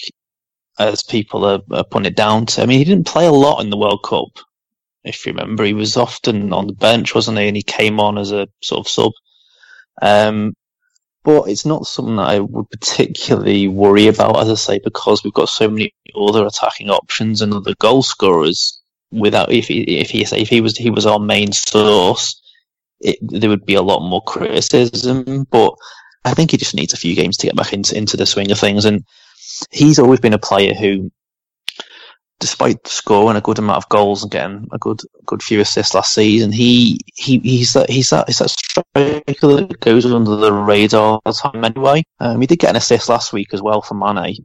[0.79, 2.63] as people are, are putting it down to.
[2.63, 4.45] I mean, he didn't play a lot in the World Cup.
[5.05, 7.47] If you remember, he was often on the bench, wasn't he?
[7.47, 9.13] And he came on as a sort of sub.
[10.01, 10.55] Um,
[11.25, 15.33] but it's not something that I would particularly worry about, as I say, because we've
[15.33, 18.81] got so many other attacking options and other goal scorers.
[19.11, 22.41] Without if he if he if he was he was our main source,
[23.01, 25.47] it, there would be a lot more criticism.
[25.51, 25.75] But
[26.25, 28.51] I think he just needs a few games to get back into into the swing
[28.51, 28.85] of things.
[28.85, 29.05] And
[29.71, 31.11] he's always been a player who,
[32.41, 36.15] despite scoring a good amount of goals and getting a good good few assists last
[36.15, 41.15] season, he, he he's that he's that he's that striker that goes under the radar
[41.15, 42.03] all the time anyway.
[42.21, 44.37] Um, he did get an assist last week as well for Mane.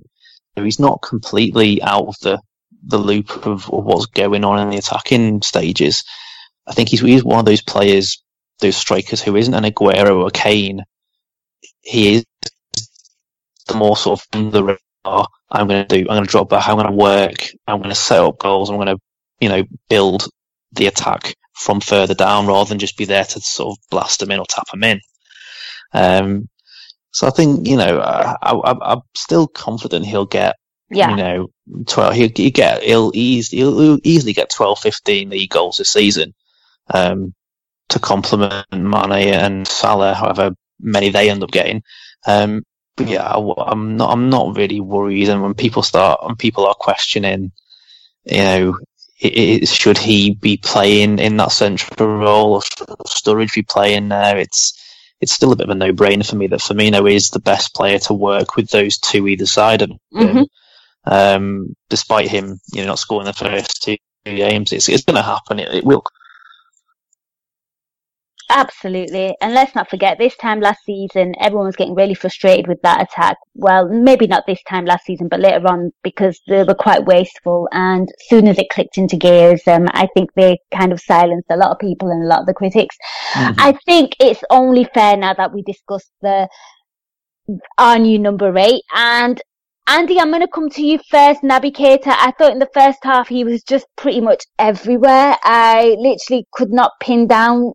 [0.57, 2.39] So he's not completely out of the
[2.83, 6.03] the loop of, what's going on in the attacking stages.
[6.67, 8.21] I think he's he's one of those players,
[8.59, 10.83] those strikers who isn't an Aguero or a Kane.
[11.81, 12.25] He is
[13.67, 15.27] the more sort of the radar.
[15.49, 16.01] I'm going to do.
[16.01, 16.67] I'm going to drop back.
[16.67, 17.49] I'm going to work.
[17.67, 18.69] I'm going to set up goals.
[18.69, 18.97] I'm going to
[19.39, 20.27] you know, build
[20.73, 24.31] the attack from further down rather than just be there to sort of blast them
[24.31, 24.99] in or tap them in.
[25.93, 26.49] Um,
[27.11, 30.55] so I think you know I, am still confident he'll get
[30.91, 31.09] yeah.
[31.09, 31.47] you know
[31.87, 32.13] twelve.
[32.13, 36.33] He'll, he'll get he'll easily he'll easily get 12, 15 league goals this season
[36.93, 37.33] um,
[37.89, 41.81] to complement Mane and Salah, however many they end up getting.
[42.27, 42.63] Um,
[42.99, 45.29] but yeah, I, am not I'm not really worried.
[45.29, 47.53] And when people start and people are questioning,
[48.25, 48.77] you know,
[49.21, 52.61] it, it, should he be playing in that central role or
[53.07, 54.37] Sturridge be playing there?
[54.37, 54.73] It's
[55.21, 57.99] it's still a bit of a no-brainer for me that Firmino is the best player
[57.99, 59.97] to work with those two either side of him.
[60.13, 60.41] Mm-hmm.
[61.05, 63.95] Um, despite him, you know, not scoring the first two
[64.25, 65.59] games, it's, it's going to happen.
[65.59, 66.03] It, it will
[68.51, 69.35] Absolutely.
[69.41, 73.01] And let's not forget, this time last season, everyone was getting really frustrated with that
[73.01, 73.37] attack.
[73.53, 77.69] Well, maybe not this time last season, but later on because they were quite wasteful.
[77.71, 81.57] And soon as it clicked into gears, um, I think they kind of silenced a
[81.57, 82.97] lot of people and a lot of the critics.
[83.33, 83.59] Mm-hmm.
[83.59, 86.49] I think it's only fair now that we discuss the,
[87.77, 88.81] our new number eight.
[88.95, 89.39] And
[89.87, 91.41] Andy, I'm going to come to you first.
[91.41, 95.35] Naby Keita, I thought in the first half he was just pretty much everywhere.
[95.43, 97.73] I literally could not pin down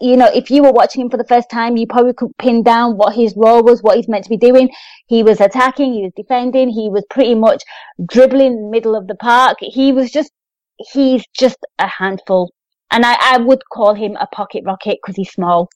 [0.00, 2.62] you know, if you were watching him for the first time, you probably could pin
[2.62, 4.70] down what his role was, what he's meant to be doing.
[5.06, 7.62] He was attacking, he was defending, he was pretty much
[8.06, 9.58] dribbling middle of the park.
[9.60, 10.32] He was just,
[10.92, 12.52] he's just a handful.
[12.90, 15.68] And I, I would call him a pocket rocket because he's small.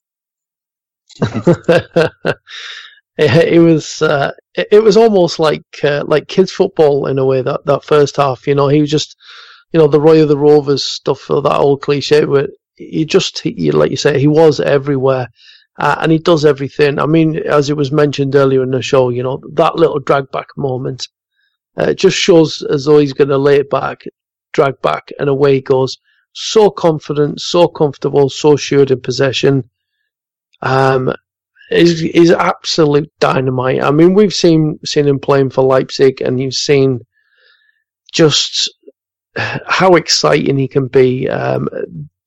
[1.21, 2.11] it,
[3.19, 7.43] it, was, uh, it, it, was almost like, uh, like kids football in a way
[7.43, 9.17] that, that first half, you know, he was just,
[9.73, 13.71] you know, the Roy of the Rovers stuff, that old cliche where he just, he,
[13.71, 15.29] like you say, he was everywhere.
[15.79, 16.99] Uh, and he does everything.
[16.99, 20.31] I mean, as it was mentioned earlier in the show, you know, that little drag
[20.31, 21.09] back moment,
[21.77, 24.03] uh, just shows as though he's going to lay it back,
[24.53, 25.97] drag back, and away he goes.
[26.35, 29.71] So confident, so comfortable, so assured in possession.
[30.61, 31.13] Um,
[31.71, 33.83] is is absolute dynamite.
[33.83, 37.01] I mean, we've seen seen him playing for Leipzig, and you've seen
[38.13, 38.73] just
[39.37, 41.29] how exciting he can be.
[41.29, 41.69] Um,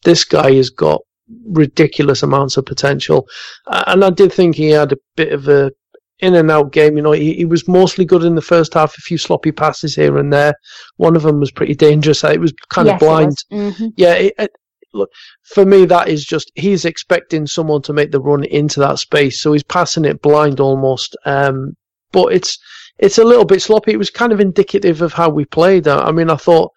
[0.05, 1.01] this guy has got
[1.47, 3.27] ridiculous amounts of potential.
[3.67, 5.71] And I did think he had a bit of a
[6.19, 6.95] in and out game.
[6.95, 9.95] You know, he, he was mostly good in the first half, a few sloppy passes
[9.95, 10.53] here and there.
[10.97, 12.23] One of them was pretty dangerous.
[12.23, 13.37] It was kind yes, of blind.
[13.51, 13.87] Mm-hmm.
[13.97, 14.51] Yeah, it, it,
[14.93, 15.09] look,
[15.43, 19.41] for me, that is just, he's expecting someone to make the run into that space.
[19.41, 21.17] So he's passing it blind almost.
[21.25, 21.75] Um,
[22.11, 22.57] but it's,
[22.97, 23.91] it's a little bit sloppy.
[23.91, 25.87] It was kind of indicative of how we played.
[25.87, 26.71] I mean, I thought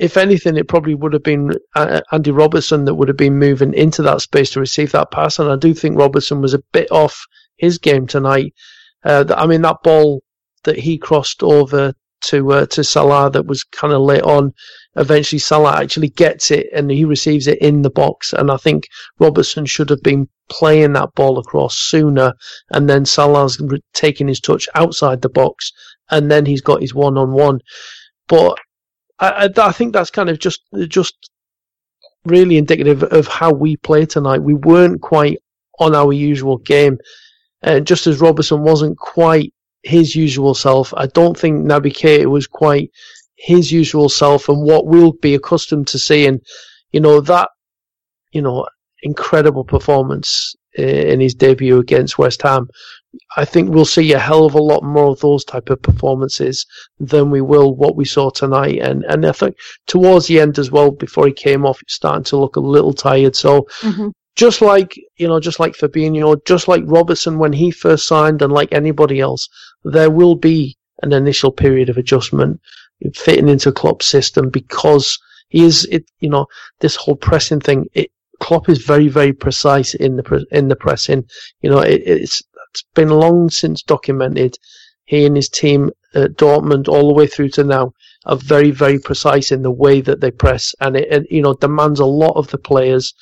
[0.00, 3.74] if anything, it probably would have been uh, Andy Robertson that would have been moving
[3.74, 5.38] into that space to receive that pass.
[5.38, 7.26] And I do think Robertson was a bit off
[7.58, 8.54] his game tonight.
[9.04, 10.22] Uh, I mean, that ball
[10.64, 11.92] that he crossed over
[12.22, 14.54] to uh, to Salah that was kind of late on.
[14.96, 18.32] Eventually, Salah actually gets it and he receives it in the box.
[18.32, 18.88] And I think
[19.18, 22.32] Robertson should have been playing that ball across sooner.
[22.70, 25.72] And then Salah's taking his touch outside the box,
[26.10, 27.60] and then he's got his one on one.
[28.28, 28.58] But
[29.20, 31.30] I, I, think that's kind of just just
[32.24, 34.42] really indicative of how we play tonight.
[34.42, 35.38] We weren't quite
[35.78, 36.98] on our usual game,
[37.62, 39.52] and just as Robertson wasn't quite
[39.82, 42.90] his usual self, I don't think Naby Keita was quite
[43.36, 46.40] his usual self, and what we'll be accustomed to seeing.
[46.92, 47.50] You know that,
[48.32, 48.66] you know,
[49.02, 52.68] incredible performance uh, in his debut against West Ham
[53.36, 56.66] I think we'll see a hell of a lot more of those type of performances
[56.98, 58.78] than we will what we saw tonight.
[58.78, 59.56] And and I think
[59.86, 62.92] towards the end as well, before he came off, he's starting to look a little
[62.92, 63.34] tired.
[63.34, 64.08] So mm-hmm.
[64.36, 68.52] just like you know, just like Fabinho, just like Robertson when he first signed, and
[68.52, 69.48] like anybody else,
[69.84, 72.60] there will be an initial period of adjustment
[73.14, 75.18] fitting into Klopp's system because
[75.48, 76.04] he is it.
[76.20, 76.46] You know,
[76.78, 77.86] this whole pressing thing.
[77.94, 78.10] It,
[78.40, 81.24] Klopp is very, very precise in the in the pressing.
[81.60, 84.56] You know, it, it's it's been long since documented.
[85.04, 87.92] He and his team at Dortmund, all the way through to now,
[88.26, 91.54] are very, very precise in the way that they press, and it, it you know
[91.54, 93.14] demands a lot of the players,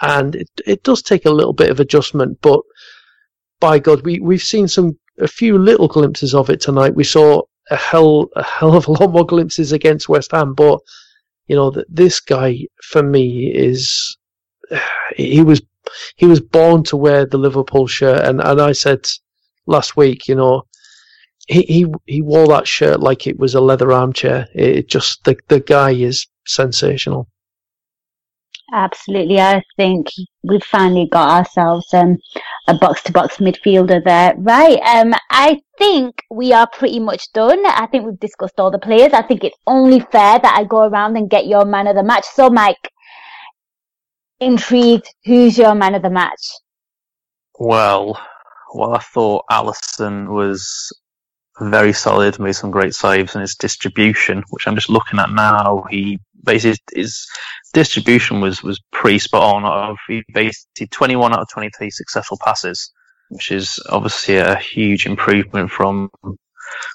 [0.00, 2.38] and it it does take a little bit of adjustment.
[2.40, 2.60] But
[3.60, 6.94] by God, we we've seen some a few little glimpses of it tonight.
[6.94, 10.80] We saw a hell a hell of a lot more glimpses against West Ham, but
[11.46, 14.16] you know that this guy for me is
[15.16, 15.62] he was
[16.16, 19.06] he was born to wear the Liverpool shirt, and, and I said
[19.66, 20.62] last week, you know,
[21.48, 24.48] he, he he wore that shirt like it was a leather armchair.
[24.54, 27.28] It just the the guy is sensational.
[28.72, 29.38] Absolutely.
[29.38, 30.08] I think
[30.42, 32.18] we've finally got ourselves um,
[32.66, 34.34] a box to box midfielder there.
[34.36, 34.78] Right.
[34.80, 37.64] Um, I think we are pretty much done.
[37.64, 39.12] I think we've discussed all the players.
[39.12, 42.02] I think it's only fair that I go around and get your man of the
[42.02, 42.24] match.
[42.24, 42.90] So, Mike,
[44.40, 46.52] intrigued, who's your man of the match?
[47.58, 48.20] Well,
[48.74, 50.92] well, I thought Alisson was
[51.60, 55.84] very solid, made some great saves, and his distribution, which I'm just looking at now,
[55.90, 57.26] he basically his
[57.72, 59.64] distribution was was pretty spot on.
[59.64, 62.92] Of he basically 21 out of 23 successful passes,
[63.30, 66.10] which is obviously a huge improvement from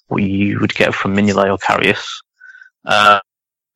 [0.08, 2.06] what you would get from Mignolet or Karius.
[2.86, 3.20] Uh,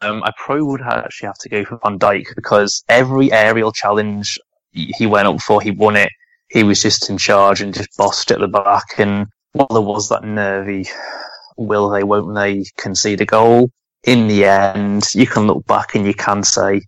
[0.02, 4.40] um, I probably would actually have to go for Van Dijk because every aerial challenge
[4.72, 6.10] he went up for, he won it.
[6.50, 8.98] He was just in charge and just bossed at the back.
[8.98, 10.88] And while there was that nervy,
[11.58, 13.72] will they, won't they concede a goal?
[14.04, 16.82] In the end, you can look back and you can say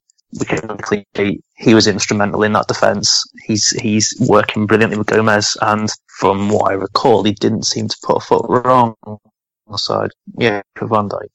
[1.55, 3.23] he was instrumental in that defence.
[3.43, 5.89] He's he's working brilliantly with Gomez, and
[6.19, 8.95] from what I recall, he didn't seem to put a foot wrong.
[9.75, 10.07] So
[10.37, 11.29] yeah, for Van Dijk.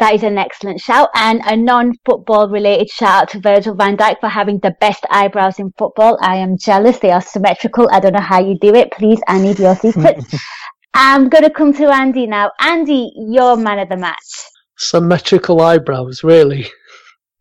[0.00, 4.18] That is an excellent shout and a non-football related shout out to Virgil van Dijk
[4.18, 6.16] for having the best eyebrows in football.
[6.22, 6.98] I am jealous.
[6.98, 7.86] They are symmetrical.
[7.92, 8.90] I don't know how you do it.
[8.92, 10.34] Please, I need your secrets.
[10.94, 12.50] I'm going to come to Andy now.
[12.60, 14.16] Andy, you're man of the match.
[14.78, 16.66] Symmetrical eyebrows, really?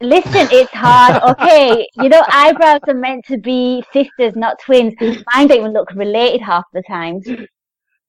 [0.02, 1.22] Listen, it's hard.
[1.30, 4.96] Okay, you know, eyebrows are meant to be sisters, not twins.
[5.00, 7.22] Mine don't even look related half the time.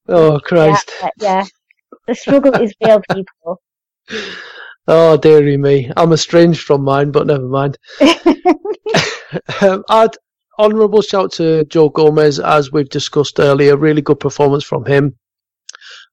[0.09, 0.91] Oh, Christ.
[1.01, 1.45] Yeah, yeah.
[2.09, 3.61] the struggle is real, people.
[4.93, 5.91] Oh, dearie me.
[5.97, 7.79] I'm estranged from mine, but never mind.
[9.61, 10.17] um, I'd
[10.59, 13.77] honourable shout to Joe Gomez, as we've discussed earlier.
[13.77, 15.17] Really good performance from him.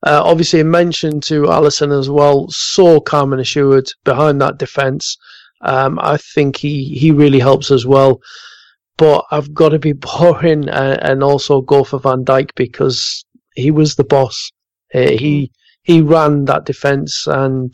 [0.06, 2.48] Uh, obviously, mentioned to Alisson as well.
[2.50, 5.18] So calm and assured behind that defence.
[5.62, 8.20] Um, I think he, he really helps as well.
[8.98, 13.72] But I've got to be boring and, and also go for Van Dijk because he
[13.72, 14.52] was the boss.
[14.94, 15.52] Uh, he
[15.88, 17.74] he ran that defence and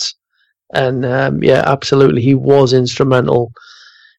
[0.71, 3.51] and um, yeah, absolutely, he was instrumental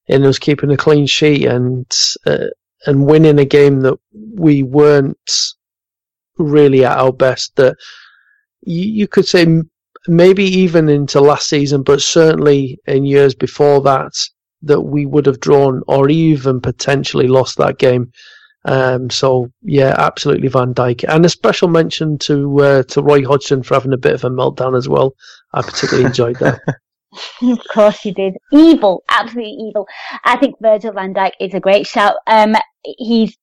[0.09, 1.87] in us keeping a clean sheet and
[2.27, 2.49] uh,
[2.87, 3.97] and winning a game that
[4.35, 5.33] we weren't
[6.39, 7.55] really at our best.
[7.57, 7.77] That
[8.63, 9.47] you, you could say
[10.09, 14.13] maybe even into last season, but certainly in years before that,
[14.63, 18.11] that we would have drawn or even potentially lost that game.
[18.65, 23.63] Um, so yeah, absolutely Van Dijk, and a special mention to uh, to Roy Hodgson
[23.63, 25.15] for having a bit of a meltdown as well.
[25.53, 26.61] I particularly enjoyed that.
[27.43, 28.35] of course you did.
[28.53, 29.87] Evil, absolutely evil.
[30.25, 32.17] I think Virgil van Dijk is a great shout.
[32.27, 33.37] Um, he's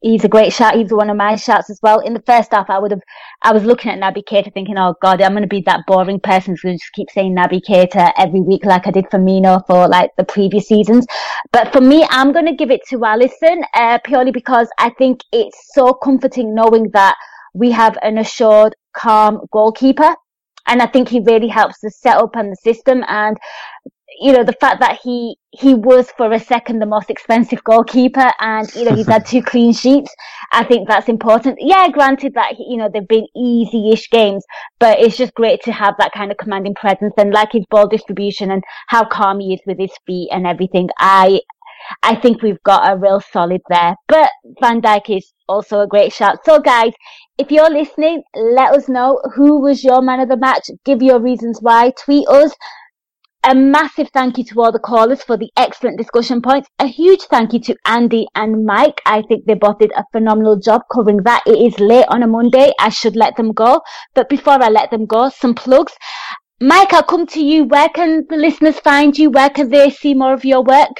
[0.00, 0.76] he's a great shout.
[0.76, 2.00] He's one of my shouts as well.
[2.00, 3.02] In the first half, I would have,
[3.42, 6.20] I was looking at Naby Keita thinking, oh God, I'm going to be that boring
[6.20, 9.64] person who's going to just keep saying Naby Keita every week like I did Firmino
[9.66, 11.06] for like the previous seasons.
[11.52, 15.20] But for me, I'm going to give it to Alisson, uh, purely because I think
[15.32, 17.16] it's so comforting knowing that
[17.54, 20.14] we have an assured, calm goalkeeper.
[20.66, 23.02] And I think he really helps the setup and the system.
[23.08, 23.36] And
[24.20, 28.30] you know, the fact that he, he was for a second the most expensive goalkeeper
[28.38, 30.14] and, you know, he's had two clean sheets.
[30.52, 31.58] I think that's important.
[31.58, 34.44] Yeah, granted that, you know, they've been easy-ish games,
[34.78, 37.88] but it's just great to have that kind of commanding presence and like his ball
[37.88, 40.90] distribution and how calm he is with his feet and everything.
[40.98, 41.40] I,
[42.02, 44.30] I think we've got a real solid there, but
[44.60, 46.40] Van Dijk is also a great shot.
[46.44, 46.92] So guys,
[47.38, 50.68] if you're listening, let us know who was your man of the match.
[50.84, 51.92] Give your reasons why.
[52.04, 52.52] Tweet us
[53.44, 56.68] a massive thank you to all the callers for the excellent discussion points.
[56.78, 59.00] A huge thank you to Andy and Mike.
[59.06, 61.42] I think they both did a phenomenal job covering that.
[61.46, 62.72] It is late on a Monday.
[62.78, 63.80] I should let them go.
[64.14, 65.92] But before I let them go, some plugs.
[66.60, 67.64] Mike, I'll come to you.
[67.64, 69.30] Where can the listeners find you?
[69.30, 70.92] Where can they see more of your work?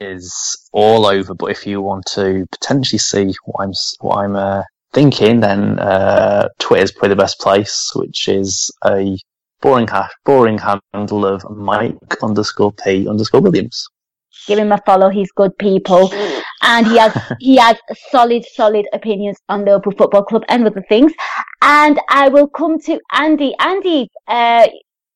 [0.00, 4.62] Is all over, but if you want to potentially see what I'm what I'm uh,
[4.92, 9.16] thinking, then uh, Twitter's probably the best place, which is a
[9.60, 13.88] boring hash, boring handle of Mike underscore P underscore Williams.
[14.46, 15.08] Give him a follow.
[15.08, 16.12] He's good people,
[16.62, 17.76] and he has he has
[18.10, 21.12] solid, solid opinions on Liverpool Football Club and other things.
[21.62, 23.54] And I will come to Andy.
[23.58, 24.68] Andy, uh,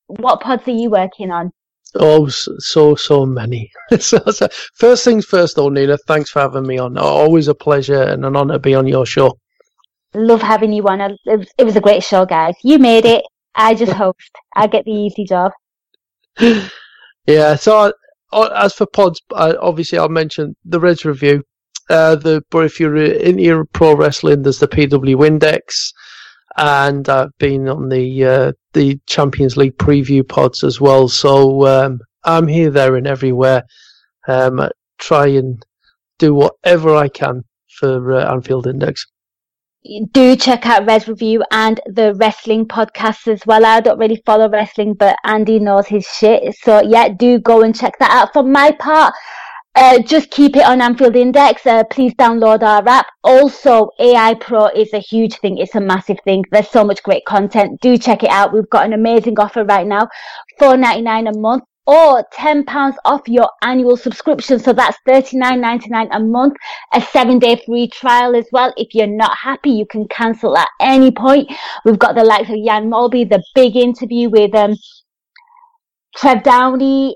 [0.07, 1.51] what pods are you working on?
[1.95, 3.71] Oh, so so many.
[3.99, 5.97] so, so, first things first, though, Nina.
[6.07, 6.97] Thanks for having me on.
[6.97, 9.37] Always a pleasure and an honour to be on your show.
[10.13, 10.99] Love having you on.
[11.01, 12.55] It was, it was a great show, guys.
[12.63, 13.23] You made it.
[13.55, 14.31] I just host.
[14.55, 15.51] I get the easy job.
[17.27, 17.55] Yeah.
[17.55, 17.93] So
[18.33, 21.43] uh, as for pods, obviously I mentioned the Reds review.
[21.89, 25.93] Uh, the but if you're in into pro wrestling, there's the PW Index,
[26.57, 31.07] and I've been on the uh, the Champions League preview pods as well.
[31.09, 33.63] So um, I'm here, there, and everywhere.
[34.27, 34.69] um,
[34.99, 35.65] try and
[36.19, 37.43] do whatever I can
[37.79, 39.05] for uh, Anfield Index
[40.13, 43.65] do check out Reds Review and the wrestling podcasts as well.
[43.65, 46.55] I don't really follow wrestling, but Andy knows his shit.
[46.55, 48.33] So yeah, do go and check that out.
[48.33, 49.13] For my part,
[49.73, 51.65] uh, just keep it on Anfield Index.
[51.65, 53.07] Uh, please download our app.
[53.23, 55.57] Also, AI Pro is a huge thing.
[55.57, 56.43] It's a massive thing.
[56.51, 57.79] There's so much great content.
[57.81, 58.53] Do check it out.
[58.53, 60.09] We've got an amazing offer right now.
[60.59, 64.59] Four ninety nine a month or £10 off your annual subscription.
[64.59, 66.55] So that's $39.99 a month,
[66.93, 68.73] a seven day free trial as well.
[68.77, 71.51] If you're not happy, you can cancel at any point.
[71.85, 74.75] We've got the likes of Jan Molby, the big interview with, um,
[76.15, 77.15] Trev Downey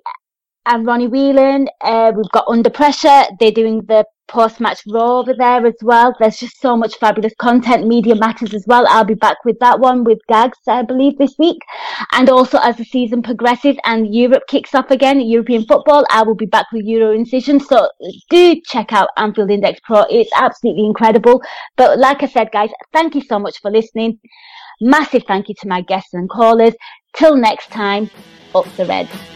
[0.66, 1.68] and Ronnie Whelan.
[1.82, 3.24] Uh, we've got Under Pressure.
[3.40, 6.16] They're doing the post match Raw over there as well.
[6.20, 7.88] There's just so much fabulous content.
[7.88, 8.86] Media Matters as well.
[8.88, 11.60] I'll be back with that one with Gags, I believe, this week.
[12.12, 16.36] And also as the season progresses and Europe kicks off again, European football, I will
[16.36, 17.60] be back with Euro Incision.
[17.60, 17.90] So
[18.30, 20.06] do check out Anfield Index Pro.
[20.10, 21.42] It's absolutely incredible.
[21.78, 24.20] But like I said, guys, thank you so much for listening.
[24.82, 26.74] Massive thank you to my guests and callers.
[27.14, 28.10] Till next time,
[28.54, 29.35] up the Reds.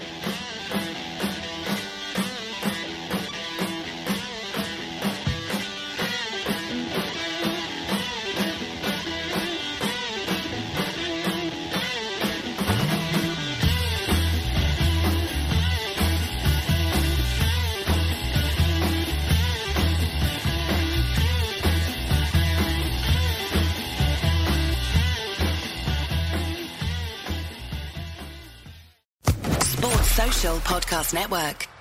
[30.80, 31.79] Podcast Network.